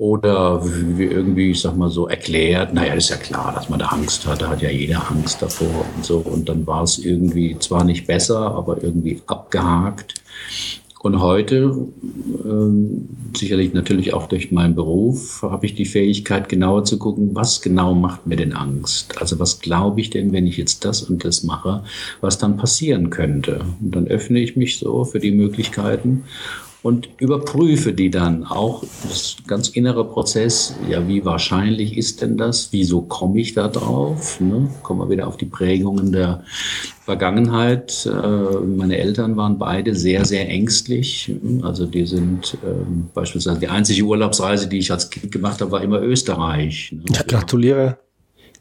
oder 0.00 0.62
wie 0.64 1.04
irgendwie, 1.04 1.50
ich 1.50 1.60
sag 1.60 1.76
mal 1.76 1.90
so, 1.90 2.08
erklärt, 2.08 2.72
naja, 2.72 2.94
ist 2.94 3.10
ja 3.10 3.16
klar, 3.16 3.52
dass 3.54 3.68
man 3.68 3.78
da 3.78 3.88
Angst 3.88 4.26
hat, 4.26 4.40
da 4.40 4.48
hat 4.48 4.62
ja 4.62 4.70
jeder 4.70 5.10
Angst 5.10 5.42
davor 5.42 5.84
und 5.94 6.06
so. 6.06 6.16
Und 6.20 6.48
dann 6.48 6.66
war 6.66 6.84
es 6.84 6.98
irgendwie 6.98 7.58
zwar 7.58 7.84
nicht 7.84 8.06
besser, 8.06 8.38
aber 8.38 8.82
irgendwie 8.82 9.20
abgehakt. 9.26 10.14
Und 11.00 11.20
heute, 11.20 11.76
ähm, 12.46 13.10
sicherlich 13.36 13.74
natürlich 13.74 14.14
auch 14.14 14.26
durch 14.26 14.50
meinen 14.50 14.74
Beruf, 14.74 15.42
habe 15.42 15.66
ich 15.66 15.74
die 15.74 15.84
Fähigkeit, 15.84 16.48
genauer 16.48 16.84
zu 16.84 16.98
gucken, 16.98 17.34
was 17.34 17.60
genau 17.60 17.94
macht 17.94 18.26
mir 18.26 18.36
denn 18.36 18.54
Angst? 18.54 19.20
Also 19.20 19.38
was 19.38 19.60
glaube 19.60 20.00
ich 20.00 20.08
denn, 20.08 20.32
wenn 20.32 20.46
ich 20.46 20.56
jetzt 20.56 20.86
das 20.86 21.02
und 21.02 21.26
das 21.26 21.42
mache, 21.42 21.84
was 22.22 22.38
dann 22.38 22.56
passieren 22.56 23.10
könnte? 23.10 23.66
Und 23.82 23.94
dann 23.94 24.06
öffne 24.06 24.40
ich 24.40 24.56
mich 24.56 24.78
so 24.78 25.04
für 25.04 25.20
die 25.20 25.32
Möglichkeiten 25.32 26.24
und 26.82 27.08
überprüfe 27.18 27.92
die 27.92 28.10
dann 28.10 28.44
auch. 28.44 28.82
Das 29.02 29.36
ganz 29.46 29.68
innerer 29.68 30.04
Prozess. 30.04 30.74
Ja, 30.88 31.06
wie 31.06 31.24
wahrscheinlich 31.24 31.96
ist 31.96 32.22
denn 32.22 32.38
das? 32.38 32.68
Wieso 32.72 33.02
komme 33.02 33.40
ich 33.40 33.54
da 33.54 33.68
drauf? 33.68 34.40
Ne? 34.40 34.68
Kommen 34.82 35.00
wir 35.00 35.10
wieder 35.10 35.28
auf 35.28 35.36
die 35.36 35.46
Prägungen 35.46 36.12
der 36.12 36.42
Vergangenheit. 37.04 38.06
Äh, 38.06 38.64
meine 38.64 38.96
Eltern 38.96 39.36
waren 39.36 39.58
beide 39.58 39.94
sehr, 39.94 40.24
sehr 40.24 40.48
ängstlich. 40.48 41.34
Also 41.62 41.86
die 41.86 42.06
sind 42.06 42.56
ähm, 42.64 43.08
beispielsweise 43.12 43.60
die 43.60 43.68
einzige 43.68 44.02
Urlaubsreise, 44.02 44.68
die 44.68 44.78
ich 44.78 44.90
als 44.90 45.10
Kind 45.10 45.32
gemacht 45.32 45.60
habe, 45.60 45.72
war 45.72 45.82
immer 45.82 46.00
Österreich. 46.00 46.92
Ne? 46.92 47.02
Ja, 47.12 47.22
gratuliere. 47.22 47.98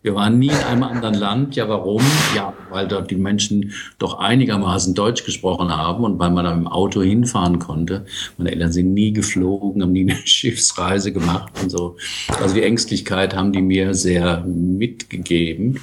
Wir 0.10 0.16
waren 0.16 0.40
nie 0.40 0.48
in 0.48 0.56
einem 0.56 0.82
anderen 0.82 1.14
Land. 1.14 1.56
Ja, 1.56 1.70
warum? 1.70 2.02
Ja, 2.36 2.56
weil 2.72 2.88
dort 2.88 3.12
die 3.12 3.16
Menschen 3.16 3.74
doch 4.00 4.18
einigermaßen 4.18 4.96
Deutsch 4.96 5.24
gesprochen 5.24 5.70
haben 5.70 6.04
und 6.04 6.18
weil 6.18 6.32
man 6.32 6.46
da 6.46 6.52
im 6.52 6.66
Auto 6.68 7.04
hinfahren 7.04 7.60
konnte. 7.60 8.08
Meine 8.40 8.52
Eltern 8.52 8.72
sind 8.72 8.96
nie 8.96 9.14
geflogen, 9.14 9.84
haben 9.84 9.92
nie 9.92 10.10
eine 10.10 10.16
Schiffsreise 10.26 11.14
gemacht 11.14 11.52
und 11.62 11.70
so. 11.70 11.96
Also 12.42 12.56
die 12.56 12.64
Ängstlichkeit 12.64 13.36
haben 13.36 13.54
die 13.54 13.62
mir 13.62 13.94
sehr 13.94 14.44
mitgegeben. 14.48 15.80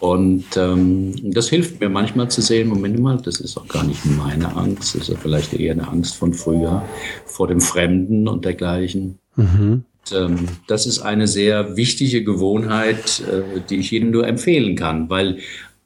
Und 0.00 0.44
ähm, 0.58 1.14
das 1.32 1.48
hilft 1.48 1.80
mir 1.80 1.88
manchmal 1.88 2.30
zu 2.30 2.42
sehen, 2.42 2.68
Moment 2.68 2.98
mal, 2.98 3.16
das 3.16 3.40
ist 3.40 3.56
auch 3.56 3.68
gar 3.68 3.84
nicht 3.84 4.04
meine 4.04 4.54
Angst, 4.54 4.94
das 4.94 5.02
ist 5.02 5.08
ja 5.08 5.16
vielleicht 5.16 5.54
eher 5.54 5.72
eine 5.72 5.88
Angst 5.88 6.14
von 6.14 6.34
früher, 6.34 6.82
vor 7.24 7.46
dem 7.46 7.62
Fremden 7.62 8.28
und 8.28 8.44
dergleichen. 8.44 9.18
Mhm. 9.36 9.84
Ähm, 10.12 10.48
das 10.66 10.86
ist 10.86 11.00
eine 11.00 11.28
sehr 11.28 11.76
wichtige 11.76 12.24
Gewohnheit, 12.24 13.20
äh, 13.20 13.60
die 13.68 13.76
ich 13.76 13.92
Ihnen 13.92 14.10
nur 14.10 14.26
empfehlen 14.26 14.76
kann, 14.76 15.08
weil 15.10 15.38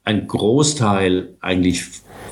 ein 0.03 0.27
Großteil, 0.27 1.29
eigentlich 1.41 1.83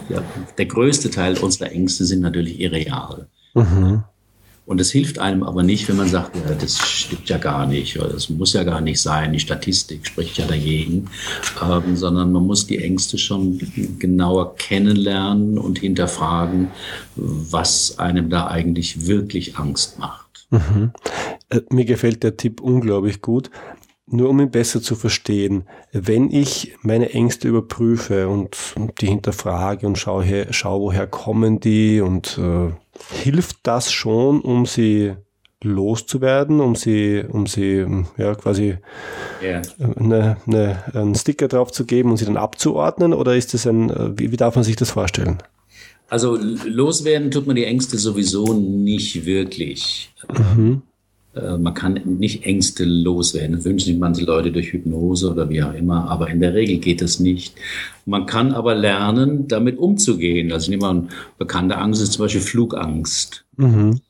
ja, 0.10 0.24
der 0.58 0.66
größte 0.66 1.10
Teil 1.10 1.38
unserer 1.38 1.72
Ängste 1.72 2.06
sind 2.06 2.22
natürlich 2.22 2.60
irreal. 2.60 3.28
Mhm. 3.54 4.04
Und 4.66 4.80
es 4.80 4.92
hilft 4.92 5.20
einem 5.20 5.44
aber 5.44 5.62
nicht, 5.62 5.90
wenn 5.90 5.98
man 5.98 6.08
sagt, 6.08 6.38
ja, 6.38 6.56
das 6.56 6.78
stimmt 6.78 7.28
ja 7.28 7.38
gar 7.38 7.68
nicht 7.68 8.00
oder 8.00 8.14
das 8.14 8.30
muss 8.30 8.54
ja 8.54 8.64
gar 8.64 8.80
nicht 8.80 9.02
sein, 9.02 9.34
die 9.34 9.40
Statistik 9.40 10.08
spricht 10.08 10.38
ja 10.38 10.46
dagegen, 10.46 11.10
ähm, 11.62 11.98
sondern 11.98 12.32
man 12.32 12.46
muss 12.46 12.66
die 12.66 12.78
Ängste 12.78 13.18
schon 13.18 13.60
genauer 14.00 14.56
kennenlernen 14.56 15.58
und 15.58 15.80
hinterfragen, 15.80 16.70
was 17.16 18.00
einem 18.00 18.30
da 18.30 18.48
eigentlich 18.48 19.06
wirklich 19.06 19.58
Angst 19.58 20.00
macht. 20.00 20.48
Mhm. 20.50 20.92
Äh, 21.54 21.62
mir 21.70 21.86
gefällt 21.86 22.24
der 22.24 22.38
Tipp 22.38 22.62
unglaublich 22.62 23.22
gut. 23.22 23.50
Nur 24.06 24.30
um 24.30 24.42
ihn 24.42 24.52
besser 24.52 24.82
zu 24.82 24.96
verstehen, 24.96 25.64
wenn 25.94 26.30
ich 26.30 26.74
meine 26.82 27.12
Ängste 27.12 27.48
überprüfe 27.48 28.28
und 28.28 28.58
die 29.00 29.08
hinterfrage 29.08 29.88
und 29.88 29.98
schaue, 29.98 30.48
schaue 30.52 30.82
woher 30.82 31.08
kommen 31.08 31.62
die 31.62 32.02
und 32.02 32.38
äh, 32.38 32.74
hilft 33.24 33.60
das 33.64 33.94
schon, 33.94 34.42
um 34.42 34.66
sie 34.66 35.14
loszuwerden, 35.64 36.60
um 36.60 36.76
sie, 36.76 37.24
um 37.28 37.48
sie 37.48 37.86
ja 38.18 38.36
quasi 38.36 38.78
yeah. 39.42 39.62
eine, 39.80 40.36
eine, 40.46 40.84
einen 40.94 41.16
Sticker 41.16 41.48
drauf 41.48 41.72
zu 41.72 41.86
geben 41.86 42.12
und 42.12 42.18
sie 42.18 42.26
dann 42.26 42.36
abzuordnen? 42.38 43.14
Oder 43.14 43.38
ist 43.38 43.54
das 43.54 43.66
ein, 43.66 43.90
äh, 43.90 44.20
wie, 44.20 44.34
wie 44.34 44.38
darf 44.38 44.56
man 44.56 44.66
sich 44.66 44.76
das 44.76 44.92
vorstellen? 44.92 45.42
Also 46.10 46.38
loswerden 46.66 47.32
tut 47.32 47.48
man 47.48 47.56
die 47.56 47.66
Ängste 47.66 47.98
sowieso 47.98 48.54
nicht 48.54 49.26
wirklich. 49.26 50.14
Mhm. 50.56 50.82
Äh, 51.36 51.58
man 51.58 51.74
kann 51.74 52.00
nicht 52.06 52.46
Ängste 52.46 52.86
loswerden. 52.86 53.56
Das 53.56 53.66
wünschen 53.66 53.86
sich 53.86 53.98
manche 53.98 54.24
Leute 54.24 54.52
durch 54.52 54.74
Hypnose 54.74 55.32
oder 55.32 55.50
wie 55.50 55.64
auch 55.64 55.74
immer, 55.74 56.10
aber 56.10 56.30
in 56.30 56.40
der 56.40 56.54
Regel 56.54 56.78
geht 56.78 57.02
das 57.02 57.20
nicht. 57.20 57.56
Man 58.06 58.26
kann 58.26 58.52
aber 58.52 58.76
lernen, 58.76 59.48
damit 59.48 59.78
umzugehen. 59.78 60.52
Also 60.52 60.66
ich 60.66 60.70
nehme 60.70 60.82
mal 60.82 60.90
eine 60.92 61.08
bekannte 61.38 61.78
Angst 61.78 62.02
ist 62.02 62.14
zum 62.14 62.26
Beispiel 62.26 62.42
Flugangst. 62.42 63.46
Mhm. 63.58 64.02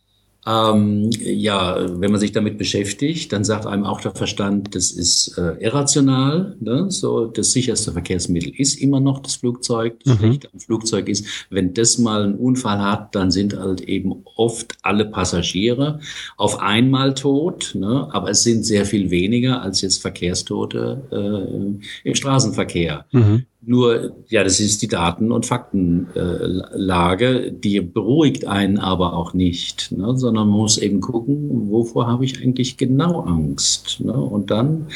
Ähm, 0.46 1.10
ja, 1.20 1.78
wenn 2.00 2.12
man 2.12 2.20
sich 2.20 2.34
damit 2.34 2.58
beschäftigt, 2.58 3.32
dann 3.32 3.46
sagt 3.46 3.66
einem 3.66 3.86
auch 3.86 4.02
der 4.02 4.12
Verstand, 4.12 4.76
das 4.76 4.92
ist 4.92 5.38
äh, 5.38 5.56
irrational. 5.64 6.58
Ne? 6.60 6.92
So 6.92 7.28
das 7.28 7.52
sicherste 7.52 7.94
Verkehrsmittel 7.94 8.54
ist 8.58 8.76
immer 8.76 9.00
noch 9.00 9.20
das 9.20 9.36
Flugzeug. 9.36 10.00
Das 10.04 10.16
mhm. 10.16 10.20
Schlechte 10.20 10.50
am 10.52 10.60
Flugzeug 10.60 11.08
ist, 11.08 11.26
wenn 11.50 11.74
das 11.74 11.98
mal 11.98 12.24
einen 12.24 12.36
Unfall 12.36 12.82
hat, 12.82 13.16
dann 13.16 13.32
sind 13.32 13.58
halt 13.58 13.82
eben 13.82 14.24
oft 14.36 14.76
alle 14.82 15.06
Passagiere 15.06 16.00
auf 16.36 16.60
einmal 16.60 17.14
tot. 17.14 17.72
Ne? 17.76 18.10
Aber 18.12 18.30
es 18.30 18.44
sind 18.44 18.66
sehr 18.66 18.86
viel 18.86 19.10
weniger 19.12 19.62
als 19.62 19.82
jetzt 19.82 20.02
Verkehrstote 20.02 21.04
äh, 21.12 22.10
im 22.10 22.16
Straßenverkehr. 22.16 23.06
Mhm. 23.12 23.46
Nur, 23.66 24.18
ja, 24.28 24.44
das 24.44 24.60
ist 24.60 24.82
die 24.82 24.90
Daten- 24.90 25.32
und 25.32 25.46
Faktenlage, 25.46 27.52
die 27.52 27.80
beruhigt 27.80 28.46
einen 28.46 28.78
aber 28.78 29.14
auch 29.14 29.34
nicht, 29.34 29.94
ne, 29.94 30.18
sondern 30.18 30.50
man 30.50 30.60
muss 30.60 30.78
eben 30.78 31.00
gucken, 31.00 31.70
wovor 31.70 32.08
habe 32.08 32.26
ich 32.26 32.42
eigentlich 32.42 32.76
genau 32.76 33.22
Angst. 33.22 34.02
Ne? 34.02 34.14
Und 34.14 34.52
dann, 34.52 34.88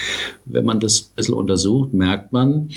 wenn 0.44 0.66
man 0.66 0.82
das 0.82 1.02
ein 1.02 1.16
bisschen 1.16 1.36
untersucht, 1.36 1.94
merkt 1.94 2.34
man, 2.34 2.70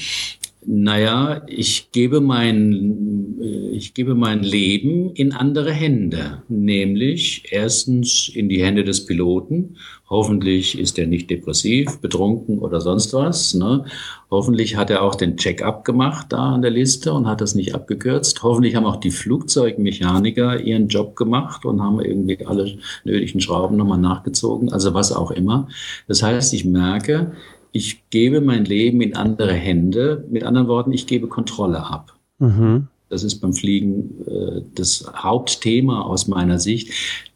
naja, 0.66 1.42
ich 1.46 1.90
gebe 1.90 2.20
mein, 2.20 3.38
äh, 3.40 3.70
ich 3.70 3.94
gebe 3.94 4.14
mein 4.14 4.42
Leben 4.42 5.10
in 5.14 5.32
andere 5.32 5.72
Hände, 5.72 6.42
nämlich 6.48 7.44
erstens 7.50 8.28
in 8.28 8.48
die 8.48 8.62
Hände 8.62 8.84
des 8.84 9.06
Piloten. 9.06 9.76
Hoffentlich 10.10 10.78
ist 10.78 10.98
er 10.98 11.06
nicht 11.06 11.30
depressiv, 11.30 12.00
betrunken 12.00 12.58
oder 12.58 12.80
sonst 12.80 13.14
was. 13.14 13.54
Ne? 13.54 13.84
Hoffentlich 14.30 14.76
hat 14.76 14.90
er 14.90 15.02
auch 15.02 15.14
den 15.14 15.36
Check-up 15.36 15.84
gemacht 15.84 16.26
da 16.30 16.52
an 16.52 16.62
der 16.62 16.72
Liste 16.72 17.12
und 17.12 17.26
hat 17.26 17.40
das 17.40 17.54
nicht 17.54 17.74
abgekürzt. 17.74 18.42
Hoffentlich 18.42 18.74
haben 18.74 18.86
auch 18.86 18.96
die 18.96 19.12
Flugzeugmechaniker 19.12 20.60
ihren 20.60 20.88
Job 20.88 21.16
gemacht 21.16 21.64
und 21.64 21.80
haben 21.80 22.00
irgendwie 22.00 22.44
alle 22.44 22.76
nötigen 23.04 23.40
Schrauben 23.40 23.76
nochmal 23.76 23.98
nachgezogen, 23.98 24.72
also 24.72 24.92
was 24.94 25.12
auch 25.12 25.30
immer. 25.30 25.68
Das 26.06 26.22
heißt, 26.22 26.52
ich 26.54 26.64
merke, 26.64 27.32
ich 27.72 28.08
gebe 28.10 28.40
mein 28.40 28.64
Leben 28.64 29.00
in 29.00 29.16
andere 29.16 29.52
Hände. 29.52 30.24
Mit 30.30 30.44
anderen 30.44 30.68
Worten, 30.68 30.92
ich 30.92 31.06
gebe 31.06 31.28
Kontrolle 31.28 31.84
ab. 31.84 32.16
Mhm. 32.38 32.88
Das 33.08 33.24
ist 33.24 33.40
beim 33.40 33.52
Fliegen 33.52 34.24
äh, 34.26 34.62
das 34.74 35.10
Hauptthema 35.14 36.02
aus 36.02 36.28
meiner 36.28 36.58
Sicht. 36.58 36.92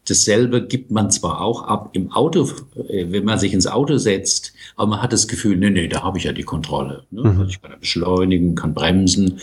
Dasselbe 0.07 0.67
gibt 0.67 0.91
man 0.91 1.11
zwar 1.11 1.41
auch 1.41 1.63
ab 1.63 1.91
im 1.93 2.13
Auto, 2.13 2.49
äh, 2.89 3.07
wenn 3.09 3.25
man 3.25 3.39
sich 3.39 3.55
ins 3.55 3.67
Auto 3.67 3.97
setzt, 3.97 4.53
aber 4.77 4.91
man 4.91 5.03
hat 5.03 5.13
das 5.13 5.29
Gefühl, 5.29 5.57
nee, 5.57 5.71
nee, 5.71 5.89
da 5.89 6.03
habe 6.03 6.19
ich 6.19 6.25
ja 6.25 6.33
die 6.33 6.43
Kontrolle. 6.43 7.05
Ne? 7.11 7.23
Mhm. 7.23 7.27
Also 7.27 7.45
ich 7.45 7.63
kann 7.63 7.71
ja 7.71 7.77
beschleunigen, 7.79 8.55
kann 8.55 8.75
bremsen. 8.75 9.41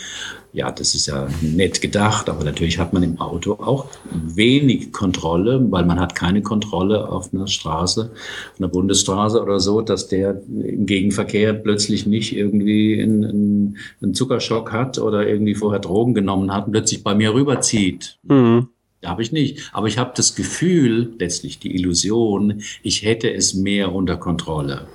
Ja, 0.52 0.70
das 0.70 0.94
ist 0.94 1.06
ja 1.06 1.28
nett 1.40 1.80
gedacht, 1.80 2.28
aber 2.28 2.44
natürlich 2.44 2.78
hat 2.78 2.92
man 2.92 3.02
im 3.02 3.18
Auto 3.18 3.54
auch 3.54 3.86
wenig 4.12 4.92
Kontrolle, 4.92 5.66
weil 5.70 5.86
man 5.86 5.98
hat 5.98 6.14
keine 6.14 6.42
Kontrolle 6.42 7.08
auf 7.08 7.32
einer 7.32 7.46
Straße, 7.46 8.10
auf 8.12 8.60
einer 8.60 8.68
Bundesstraße 8.68 9.42
oder 9.42 9.60
so, 9.60 9.80
dass 9.80 10.08
der 10.08 10.42
im 10.46 10.84
Gegenverkehr 10.84 11.54
plötzlich 11.54 12.06
nicht 12.06 12.36
irgendwie 12.36 13.02
einen, 13.02 13.78
einen 14.02 14.14
Zuckerschock 14.14 14.72
hat 14.72 14.98
oder 14.98 15.26
irgendwie 15.26 15.54
vorher 15.54 15.80
Drogen 15.80 16.12
genommen 16.12 16.52
hat 16.52 16.66
und 16.66 16.72
plötzlich 16.72 17.02
bei 17.02 17.14
mir 17.14 17.32
rüberzieht. 17.32 18.18
Mhm. 18.24 18.68
Habe 19.04 19.22
ich 19.22 19.32
nicht. 19.32 19.70
Aber 19.72 19.88
ich 19.88 19.98
habe 19.98 20.12
das 20.14 20.34
Gefühl, 20.34 21.14
letztlich 21.18 21.58
die 21.58 21.74
Illusion, 21.74 22.62
ich 22.82 23.02
hätte 23.02 23.32
es 23.32 23.54
mehr 23.54 23.92
unter 23.92 24.16
Kontrolle. 24.16 24.86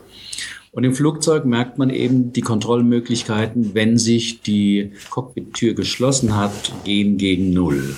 Und 0.71 0.83
im 0.83 0.93
Flugzeug 0.93 1.45
merkt 1.45 1.77
man 1.77 1.89
eben 1.89 2.33
die 2.33 2.41
Kontrollmöglichkeiten, 2.41 3.73
wenn 3.73 3.97
sich 3.97 4.41
die 4.41 4.91
Cockpit-Tür 5.09 5.73
geschlossen 5.73 6.35
hat, 6.37 6.71
gehen 6.83 7.17
gegen 7.17 7.51
Null. 7.51 7.95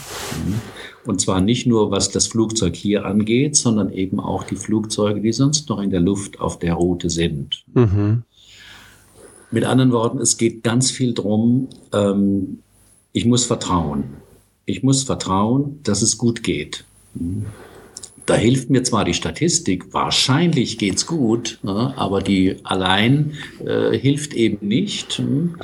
Und 1.06 1.20
zwar 1.20 1.42
nicht 1.42 1.68
nur, 1.68 1.92
was 1.92 2.10
das 2.10 2.28
Flugzeug 2.28 2.76
hier 2.76 3.06
angeht, 3.06 3.56
sondern 3.58 3.92
eben 3.92 4.20
auch 4.20 4.44
die 4.44 4.56
Flugzeuge, 4.56 5.20
die 5.22 5.34
sonst 5.34 5.68
noch 5.70 5.82
in 5.82 5.90
der 5.90 6.00
Luft 6.00 6.40
auf 6.40 6.60
der 6.60 6.76
Route 6.76 7.10
sind. 7.10 7.66
Mhm. 7.74 8.24
Mit 9.52 9.66
anderen 9.66 9.92
Worten, 9.92 10.20
es 10.20 10.38
geht 10.38 10.64
ganz 10.64 10.92
viel 10.92 11.14
drum, 11.14 11.68
ähm, 11.92 12.60
ich 13.12 13.26
muss 13.26 13.46
vertrauen. 13.46 14.06
Ich 14.70 14.84
muss 14.84 15.04
vertrauen, 15.04 15.80
dass 15.82 16.04
es 16.04 16.20
gut 16.20 16.44
geht. 16.44 16.84
Da 18.28 18.36
hilft 18.36 18.70
mir 18.70 18.84
zwar 18.84 19.04
die 19.04 19.16
Statistik, 19.16 19.92
wahrscheinlich 19.96 20.78
geht's 20.78 21.08
gut, 21.08 21.58
ne, 21.64 21.96
aber 21.98 22.22
die 22.22 22.58
allein 22.64 23.32
äh, 23.66 23.98
hilft 23.98 24.36
eben 24.36 24.68
nicht, 24.68 25.14
hm, 25.14 25.56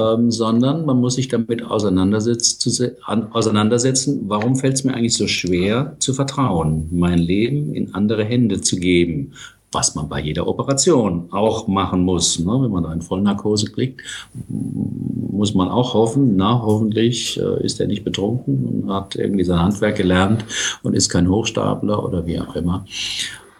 ähm, 0.00 0.30
sondern 0.30 0.86
man 0.86 0.98
muss 0.98 1.16
sich 1.16 1.28
damit 1.28 1.62
auseinandersetzen 1.62 4.22
warum 4.26 4.56
fällt 4.56 4.74
es 4.74 4.84
mir 4.84 4.94
eigentlich 4.94 5.12
so 5.12 5.28
schwer 5.28 5.94
zu 5.98 6.14
vertrauen, 6.14 6.88
mein 6.90 7.18
Leben 7.18 7.74
in 7.74 7.94
andere 7.94 8.24
Hände 8.24 8.62
zu 8.62 8.76
geben 8.76 9.34
was 9.72 9.94
man 9.94 10.08
bei 10.08 10.20
jeder 10.20 10.46
Operation 10.46 11.28
auch 11.32 11.66
machen 11.66 12.02
muss. 12.02 12.38
Ne? 12.38 12.46
Wenn 12.46 12.70
man 12.70 12.84
da 12.84 12.92
in 12.92 13.02
Vollnarkose 13.02 13.70
kriegt, 13.70 14.00
muss 14.48 15.54
man 15.54 15.68
auch 15.68 15.94
hoffen, 15.94 16.36
na, 16.36 16.62
hoffentlich 16.62 17.38
äh, 17.38 17.64
ist 17.64 17.80
er 17.80 17.86
nicht 17.86 18.04
betrunken 18.04 18.82
und 18.82 18.92
hat 18.92 19.16
irgendwie 19.16 19.44
sein 19.44 19.60
Handwerk 19.60 19.96
gelernt 19.96 20.44
und 20.82 20.94
ist 20.94 21.10
kein 21.10 21.28
Hochstapler 21.28 22.04
oder 22.04 22.26
wie 22.26 22.40
auch 22.40 22.56
immer. 22.56 22.86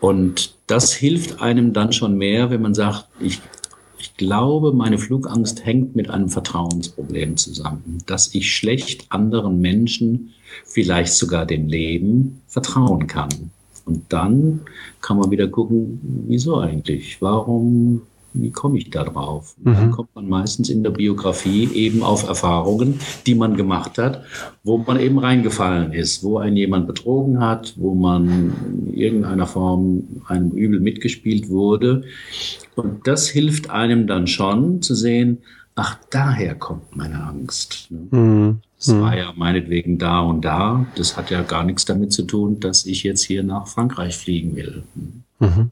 Und 0.00 0.54
das 0.66 0.92
hilft 0.92 1.40
einem 1.40 1.72
dann 1.72 1.92
schon 1.92 2.16
mehr, 2.16 2.50
wenn 2.50 2.62
man 2.62 2.74
sagt, 2.74 3.06
ich, 3.20 3.40
ich 3.98 4.16
glaube, 4.16 4.72
meine 4.72 4.98
Flugangst 4.98 5.64
hängt 5.64 5.96
mit 5.96 6.10
einem 6.10 6.28
Vertrauensproblem 6.28 7.36
zusammen, 7.36 7.98
dass 8.06 8.34
ich 8.34 8.54
schlecht 8.54 9.06
anderen 9.10 9.60
Menschen, 9.60 10.32
vielleicht 10.64 11.12
sogar 11.12 11.44
dem 11.46 11.66
Leben, 11.66 12.42
vertrauen 12.46 13.06
kann. 13.06 13.50
Und 13.86 14.12
dann 14.12 14.62
kann 15.00 15.16
man 15.16 15.30
wieder 15.30 15.46
gucken, 15.46 16.00
wieso 16.26 16.58
eigentlich? 16.58 17.22
Warum, 17.22 18.02
wie 18.34 18.50
komme 18.50 18.78
ich 18.78 18.90
da 18.90 19.04
drauf? 19.04 19.54
Mhm. 19.62 19.74
Dann 19.74 19.90
kommt 19.92 20.14
man 20.16 20.28
meistens 20.28 20.68
in 20.68 20.82
der 20.82 20.90
Biografie 20.90 21.70
eben 21.72 22.02
auf 22.02 22.26
Erfahrungen, 22.26 22.98
die 23.26 23.36
man 23.36 23.56
gemacht 23.56 23.96
hat, 23.98 24.24
wo 24.64 24.78
man 24.78 24.98
eben 24.98 25.20
reingefallen 25.20 25.92
ist, 25.92 26.24
wo 26.24 26.38
ein 26.38 26.56
jemand 26.56 26.88
betrogen 26.88 27.40
hat, 27.40 27.74
wo 27.76 27.94
man 27.94 28.52
in 28.88 28.94
irgendeiner 28.94 29.46
Form 29.46 30.02
einem 30.26 30.50
Übel 30.50 30.80
mitgespielt 30.80 31.48
wurde. 31.48 32.02
Und 32.74 33.06
das 33.06 33.28
hilft 33.28 33.70
einem 33.70 34.08
dann 34.08 34.26
schon 34.26 34.82
zu 34.82 34.96
sehen, 34.96 35.38
ach, 35.76 35.96
daher 36.10 36.56
kommt 36.56 36.96
meine 36.96 37.22
Angst. 37.22 37.86
Ne? 37.90 38.18
Mhm. 38.18 38.60
Es 38.78 38.88
mhm. 38.88 39.00
war 39.00 39.16
ja 39.16 39.32
meinetwegen 39.34 39.98
da 39.98 40.20
und 40.20 40.42
da. 40.44 40.86
Das 40.96 41.16
hat 41.16 41.30
ja 41.30 41.42
gar 41.42 41.64
nichts 41.64 41.84
damit 41.84 42.12
zu 42.12 42.22
tun, 42.22 42.60
dass 42.60 42.86
ich 42.86 43.02
jetzt 43.02 43.24
hier 43.24 43.42
nach 43.42 43.68
Frankreich 43.68 44.16
fliegen 44.16 44.56
will. 44.56 44.84
Mhm. 45.38 45.70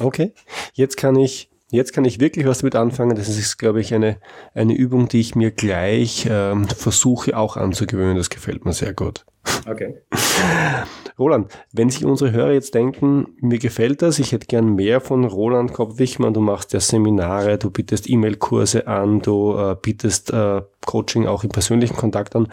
Okay, 0.00 0.32
jetzt 0.74 0.96
kann 0.96 1.16
ich 1.16 1.48
Jetzt 1.70 1.92
kann 1.92 2.04
ich 2.04 2.20
wirklich 2.20 2.46
was 2.46 2.58
damit 2.58 2.76
anfangen. 2.76 3.16
Das 3.16 3.28
ist, 3.28 3.58
glaube 3.58 3.80
ich, 3.80 3.92
eine, 3.92 4.18
eine 4.54 4.74
Übung, 4.74 5.08
die 5.08 5.18
ich 5.18 5.34
mir 5.34 5.50
gleich 5.50 6.24
ähm, 6.30 6.68
versuche 6.68 7.36
auch 7.36 7.56
anzugewöhnen. 7.56 8.16
Das 8.16 8.30
gefällt 8.30 8.64
mir 8.64 8.72
sehr 8.72 8.94
gut. 8.94 9.24
Okay. 9.68 9.96
Roland, 11.18 11.52
wenn 11.72 11.90
sich 11.90 12.04
unsere 12.04 12.32
Hörer 12.32 12.52
jetzt 12.52 12.74
denken, 12.74 13.28
mir 13.40 13.58
gefällt 13.58 14.02
das, 14.02 14.18
ich 14.18 14.32
hätte 14.32 14.46
gern 14.46 14.74
mehr 14.74 15.00
von 15.00 15.24
Roland 15.24 15.72
Kopp-Wichmann, 15.72 16.34
du 16.34 16.40
machst 16.40 16.72
ja 16.72 16.80
Seminare, 16.80 17.56
du 17.56 17.70
bietest 17.70 18.10
E-Mail-Kurse 18.10 18.88
an, 18.88 19.20
du 19.20 19.56
äh, 19.56 19.76
bietest 19.80 20.32
äh, 20.32 20.62
Coaching 20.84 21.26
auch 21.26 21.44
im 21.44 21.50
persönlichen 21.50 21.96
Kontakt 21.96 22.34
an. 22.34 22.48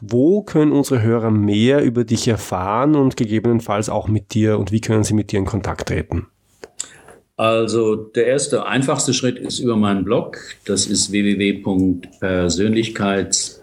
Wo 0.00 0.42
können 0.42 0.72
unsere 0.72 1.02
Hörer 1.02 1.30
mehr 1.30 1.82
über 1.82 2.04
dich 2.04 2.28
erfahren 2.28 2.94
und 2.94 3.16
gegebenenfalls 3.16 3.88
auch 3.88 4.06
mit 4.08 4.34
dir 4.34 4.58
und 4.58 4.70
wie 4.70 4.80
können 4.80 5.04
sie 5.04 5.14
mit 5.14 5.32
dir 5.32 5.40
in 5.40 5.46
Kontakt 5.46 5.88
treten? 5.88 6.28
Also 7.36 7.96
der 7.96 8.26
erste 8.26 8.64
einfachste 8.66 9.12
Schritt 9.12 9.38
ist 9.38 9.58
über 9.58 9.76
meinen 9.76 10.04
Blog. 10.04 10.38
Das 10.66 10.86
ist 10.86 11.10
www.persönlichkeits 11.10 13.60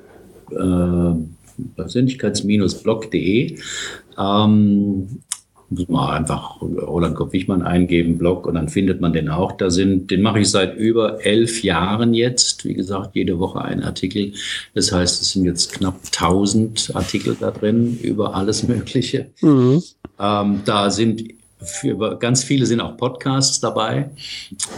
äh, 0.52 1.14
persönlichkeits-blog.de. 1.76 3.58
Ähm, 4.18 5.08
muss 5.72 5.88
man 5.88 6.10
einfach 6.10 6.62
Roland 6.62 7.16
Kopp-Wichmann 7.16 7.62
eingeben, 7.62 8.18
Blog, 8.18 8.46
und 8.46 8.56
dann 8.56 8.68
findet 8.68 9.00
man 9.00 9.14
den 9.14 9.30
auch. 9.30 9.54
Da 9.54 9.70
sind, 9.70 10.12
den 10.12 10.22
mache 10.22 10.42
ich 10.42 10.50
seit 10.50 10.76
über 10.76 11.26
elf 11.26 11.64
Jahren 11.64 12.14
jetzt. 12.14 12.66
Wie 12.66 12.74
gesagt, 12.74 13.16
jede 13.16 13.40
Woche 13.40 13.62
ein 13.62 13.82
Artikel. 13.82 14.34
Das 14.74 14.92
heißt, 14.92 15.22
es 15.22 15.32
sind 15.32 15.46
jetzt 15.46 15.72
knapp 15.72 15.96
1000 16.14 16.92
Artikel 16.94 17.38
da 17.40 17.52
drin 17.52 17.98
über 18.02 18.36
alles 18.36 18.68
Mögliche. 18.68 19.28
Mhm. 19.40 19.82
Ähm, 20.20 20.62
da 20.66 20.92
sind 20.92 21.24
für, 21.64 22.18
ganz 22.18 22.44
viele 22.44 22.66
sind 22.66 22.80
auch 22.80 22.98
Podcasts 22.98 23.60
dabei 23.60 24.10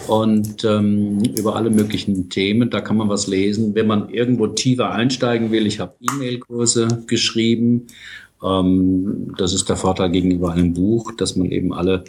und 0.07 0.63
ähm, 0.65 1.23
über 1.37 1.55
alle 1.55 1.69
möglichen 1.69 2.29
Themen. 2.29 2.69
Da 2.69 2.81
kann 2.81 2.97
man 2.97 3.09
was 3.09 3.27
lesen. 3.27 3.73
Wenn 3.75 3.87
man 3.87 4.09
irgendwo 4.09 4.47
tiefer 4.47 4.91
einsteigen 4.91 5.51
will, 5.51 5.65
ich 5.65 5.79
habe 5.79 5.95
E-Mail-Kurse 6.01 7.03
geschrieben. 7.07 7.87
Ähm, 8.43 9.33
das 9.37 9.53
ist 9.53 9.69
der 9.69 9.77
Vorteil 9.77 10.11
gegenüber 10.11 10.51
einem 10.51 10.73
Buch, 10.73 11.11
dass 11.15 11.35
man 11.35 11.47
eben 11.47 11.73
alle 11.73 12.03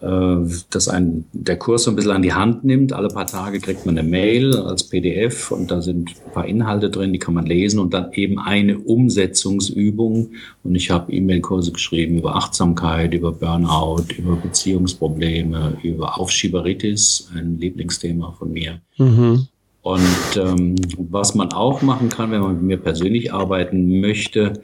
dass 0.00 0.88
ein, 0.88 1.26
der 1.32 1.58
Kurs 1.58 1.84
so 1.84 1.90
ein 1.90 1.96
bisschen 1.96 2.12
an 2.12 2.22
die 2.22 2.32
Hand 2.32 2.64
nimmt. 2.64 2.94
Alle 2.94 3.08
paar 3.08 3.26
Tage 3.26 3.60
kriegt 3.60 3.84
man 3.84 3.98
eine 3.98 4.08
Mail 4.08 4.56
als 4.56 4.84
PDF 4.84 5.50
und 5.50 5.70
da 5.70 5.82
sind 5.82 6.10
ein 6.26 6.32
paar 6.32 6.46
Inhalte 6.46 6.88
drin, 6.88 7.12
die 7.12 7.18
kann 7.18 7.34
man 7.34 7.44
lesen 7.44 7.78
und 7.78 7.92
dann 7.92 8.10
eben 8.12 8.38
eine 8.38 8.78
Umsetzungsübung. 8.78 10.30
Und 10.64 10.74
ich 10.74 10.90
habe 10.90 11.12
E-Mail-Kurse 11.12 11.72
geschrieben 11.72 12.16
über 12.16 12.34
Achtsamkeit, 12.34 13.12
über 13.12 13.32
Burnout, 13.32 14.04
über 14.16 14.36
Beziehungsprobleme, 14.36 15.76
über 15.82 16.18
Aufschieberitis, 16.18 17.28
ein 17.34 17.58
Lieblingsthema 17.58 18.32
von 18.38 18.52
mir. 18.52 18.80
Mhm. 18.96 19.48
Und 19.82 20.36
ähm, 20.36 20.76
was 21.10 21.34
man 21.34 21.52
auch 21.52 21.82
machen 21.82 22.08
kann, 22.08 22.30
wenn 22.30 22.40
man 22.40 22.54
mit 22.54 22.62
mir 22.62 22.76
persönlich 22.78 23.32
arbeiten 23.32 24.00
möchte, 24.00 24.52
äh, 24.54 24.60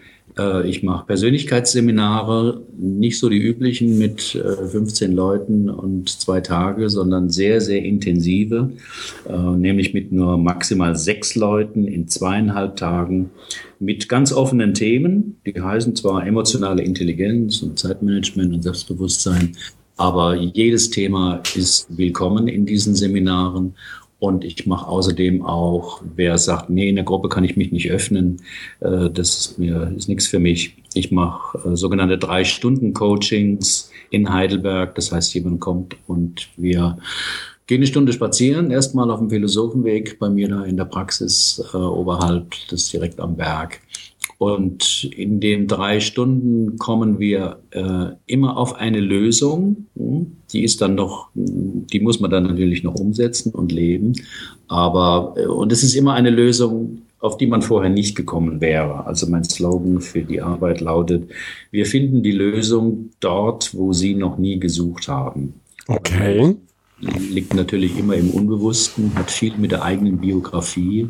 ich 0.66 0.82
mache 0.82 1.06
Persönlichkeitsseminare, 1.06 2.62
nicht 2.76 3.18
so 3.18 3.30
die 3.30 3.38
üblichen 3.38 3.96
mit 3.96 4.20
15 4.22 5.10
äh, 5.10 5.14
Leuten 5.14 5.70
und 5.70 6.10
zwei 6.10 6.42
Tage, 6.42 6.90
sondern 6.90 7.30
sehr, 7.30 7.62
sehr 7.62 7.82
intensive, 7.82 8.70
äh, 9.26 9.32
nämlich 9.34 9.94
mit 9.94 10.12
nur 10.12 10.36
maximal 10.36 10.94
sechs 10.94 11.36
Leuten 11.36 11.86
in 11.86 12.08
zweieinhalb 12.08 12.76
Tagen 12.76 13.30
mit 13.78 14.10
ganz 14.10 14.30
offenen 14.30 14.74
Themen. 14.74 15.40
Die 15.46 15.58
heißen 15.58 15.96
zwar 15.96 16.26
emotionale 16.26 16.82
Intelligenz 16.82 17.62
und 17.62 17.78
Zeitmanagement 17.78 18.52
und 18.52 18.62
Selbstbewusstsein, 18.62 19.56
aber 19.96 20.34
jedes 20.34 20.90
Thema 20.90 21.40
ist 21.54 21.86
willkommen 21.88 22.48
in 22.48 22.66
diesen 22.66 22.94
Seminaren. 22.94 23.74
Und 24.18 24.44
ich 24.44 24.66
mache 24.66 24.86
außerdem 24.86 25.44
auch, 25.44 26.00
wer 26.14 26.38
sagt, 26.38 26.70
nee, 26.70 26.88
in 26.88 26.96
der 26.96 27.04
Gruppe 27.04 27.28
kann 27.28 27.44
ich 27.44 27.56
mich 27.56 27.70
nicht 27.70 27.90
öffnen, 27.90 28.38
äh, 28.80 29.10
das 29.10 29.38
ist 29.38 29.58
mir 29.58 29.92
ist 29.94 30.08
nichts 30.08 30.26
für 30.26 30.38
mich. 30.38 30.76
Ich 30.94 31.12
mache 31.12 31.58
äh, 31.58 31.76
sogenannte 31.76 32.16
drei 32.16 32.44
Stunden 32.44 32.94
Coachings 32.94 33.90
in 34.10 34.32
Heidelberg. 34.32 34.94
Das 34.94 35.12
heißt, 35.12 35.34
jemand 35.34 35.60
kommt 35.60 35.96
und 36.06 36.48
wir 36.56 36.96
gehen 37.66 37.78
eine 37.78 37.86
Stunde 37.86 38.12
spazieren, 38.12 38.70
erstmal 38.70 39.10
auf 39.10 39.18
dem 39.18 39.28
Philosophenweg 39.28 40.18
bei 40.18 40.30
mir 40.30 40.48
da 40.48 40.64
in 40.64 40.76
der 40.76 40.84
Praxis 40.84 41.62
äh, 41.74 41.76
oberhalb, 41.76 42.52
das 42.70 42.84
ist 42.84 42.92
direkt 42.92 43.20
am 43.20 43.36
Berg. 43.36 43.80
Und 44.38 45.04
in 45.16 45.40
den 45.40 45.66
drei 45.66 46.00
Stunden 46.00 46.78
kommen 46.78 47.18
wir 47.18 47.58
äh, 47.70 48.08
immer 48.26 48.58
auf 48.58 48.74
eine 48.74 49.00
Lösung. 49.00 49.86
Die 50.52 50.62
ist 50.62 50.82
dann 50.82 50.94
noch, 50.94 51.28
die 51.34 52.00
muss 52.00 52.20
man 52.20 52.30
dann 52.30 52.44
natürlich 52.44 52.82
noch 52.82 52.96
umsetzen 52.96 53.52
und 53.52 53.72
leben. 53.72 54.12
Aber, 54.68 55.34
äh, 55.36 55.46
und 55.46 55.72
es 55.72 55.82
ist 55.82 55.94
immer 55.94 56.12
eine 56.12 56.30
Lösung, 56.30 57.02
auf 57.18 57.38
die 57.38 57.46
man 57.46 57.62
vorher 57.62 57.90
nicht 57.90 58.14
gekommen 58.14 58.60
wäre. 58.60 59.06
Also 59.06 59.26
mein 59.26 59.44
Slogan 59.44 60.02
für 60.02 60.22
die 60.22 60.42
Arbeit 60.42 60.82
lautet, 60.82 61.30
wir 61.70 61.86
finden 61.86 62.22
die 62.22 62.32
Lösung 62.32 63.10
dort, 63.20 63.74
wo 63.74 63.94
Sie 63.94 64.14
noch 64.14 64.36
nie 64.36 64.60
gesucht 64.60 65.08
haben. 65.08 65.54
Okay. 65.88 66.56
Liegt 66.98 67.54
natürlich 67.54 67.98
immer 67.98 68.14
im 68.14 68.30
Unbewussten, 68.30 69.14
hat 69.14 69.30
viel 69.30 69.56
mit 69.58 69.70
der 69.70 69.82
eigenen 69.82 70.18
Biografie, 70.18 71.08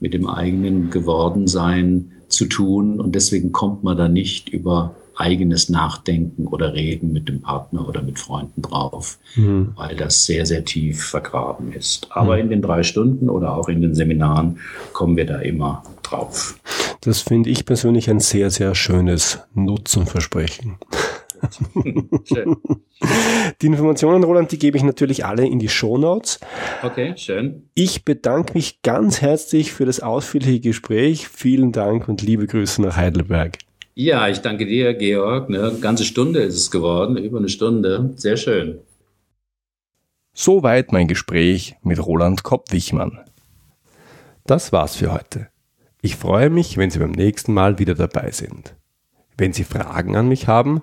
mit 0.00 0.14
dem 0.14 0.28
eigenen 0.28 0.90
Gewordensein 0.90 2.12
zu 2.28 2.46
tun 2.46 3.00
und 3.00 3.14
deswegen 3.14 3.52
kommt 3.52 3.84
man 3.84 3.96
da 3.96 4.08
nicht 4.08 4.48
über 4.48 4.94
eigenes 5.16 5.68
Nachdenken 5.68 6.46
oder 6.46 6.74
Reden 6.74 7.12
mit 7.12 7.28
dem 7.28 7.40
Partner 7.40 7.88
oder 7.88 8.02
mit 8.02 8.18
Freunden 8.18 8.62
drauf, 8.62 9.18
mhm. 9.34 9.72
weil 9.76 9.96
das 9.96 10.26
sehr, 10.26 10.46
sehr 10.46 10.64
tief 10.64 11.04
vergraben 11.04 11.72
ist. 11.72 12.08
Aber 12.10 12.34
mhm. 12.34 12.42
in 12.42 12.48
den 12.50 12.62
drei 12.62 12.82
Stunden 12.82 13.30
oder 13.30 13.56
auch 13.56 13.68
in 13.68 13.80
den 13.80 13.94
Seminaren 13.94 14.58
kommen 14.92 15.16
wir 15.16 15.26
da 15.26 15.38
immer 15.38 15.82
drauf. 16.02 16.58
Das 17.00 17.22
finde 17.22 17.50
ich 17.50 17.64
persönlich 17.64 18.10
ein 18.10 18.20
sehr, 18.20 18.50
sehr 18.50 18.74
schönes 18.74 19.40
Nutzenversprechen. 19.54 20.76
schön. 22.24 22.56
Die 23.62 23.66
Informationen, 23.66 24.22
Roland, 24.22 24.52
die 24.52 24.58
gebe 24.58 24.76
ich 24.76 24.82
natürlich 24.82 25.24
alle 25.24 25.46
in 25.46 25.58
die 25.58 25.68
Show 25.68 25.96
Notes. 25.96 26.40
Okay, 26.82 27.14
schön. 27.16 27.70
Ich 27.74 28.04
bedanke 28.04 28.52
mich 28.52 28.82
ganz 28.82 29.22
herzlich 29.22 29.72
für 29.72 29.86
das 29.86 30.00
ausführliche 30.00 30.60
Gespräch. 30.60 31.28
Vielen 31.28 31.72
Dank 31.72 32.06
und 32.08 32.20
liebe 32.20 32.46
Grüße 32.46 32.82
nach 32.82 32.96
Heidelberg. 32.96 33.58
Ja, 33.94 34.28
ich 34.28 34.40
danke 34.40 34.66
dir, 34.66 34.92
Georg. 34.92 35.48
Eine 35.48 35.78
ganze 35.80 36.04
Stunde 36.04 36.40
ist 36.40 36.56
es 36.56 36.70
geworden, 36.70 37.16
über 37.16 37.38
eine 37.38 37.48
Stunde. 37.48 38.12
Sehr 38.16 38.36
schön. 38.36 38.80
Soweit 40.34 40.92
mein 40.92 41.08
Gespräch 41.08 41.76
mit 41.82 42.04
Roland 42.04 42.42
Kopp-Wichmann. 42.42 43.20
Das 44.44 44.70
war's 44.70 44.96
für 44.96 45.14
heute. 45.14 45.48
Ich 46.02 46.16
freue 46.16 46.50
mich, 46.50 46.76
wenn 46.76 46.90
Sie 46.90 46.98
beim 46.98 47.12
nächsten 47.12 47.54
Mal 47.54 47.78
wieder 47.78 47.94
dabei 47.94 48.32
sind. 48.32 48.76
Wenn 49.38 49.54
Sie 49.54 49.64
Fragen 49.64 50.14
an 50.14 50.28
mich 50.28 50.46
haben, 50.46 50.82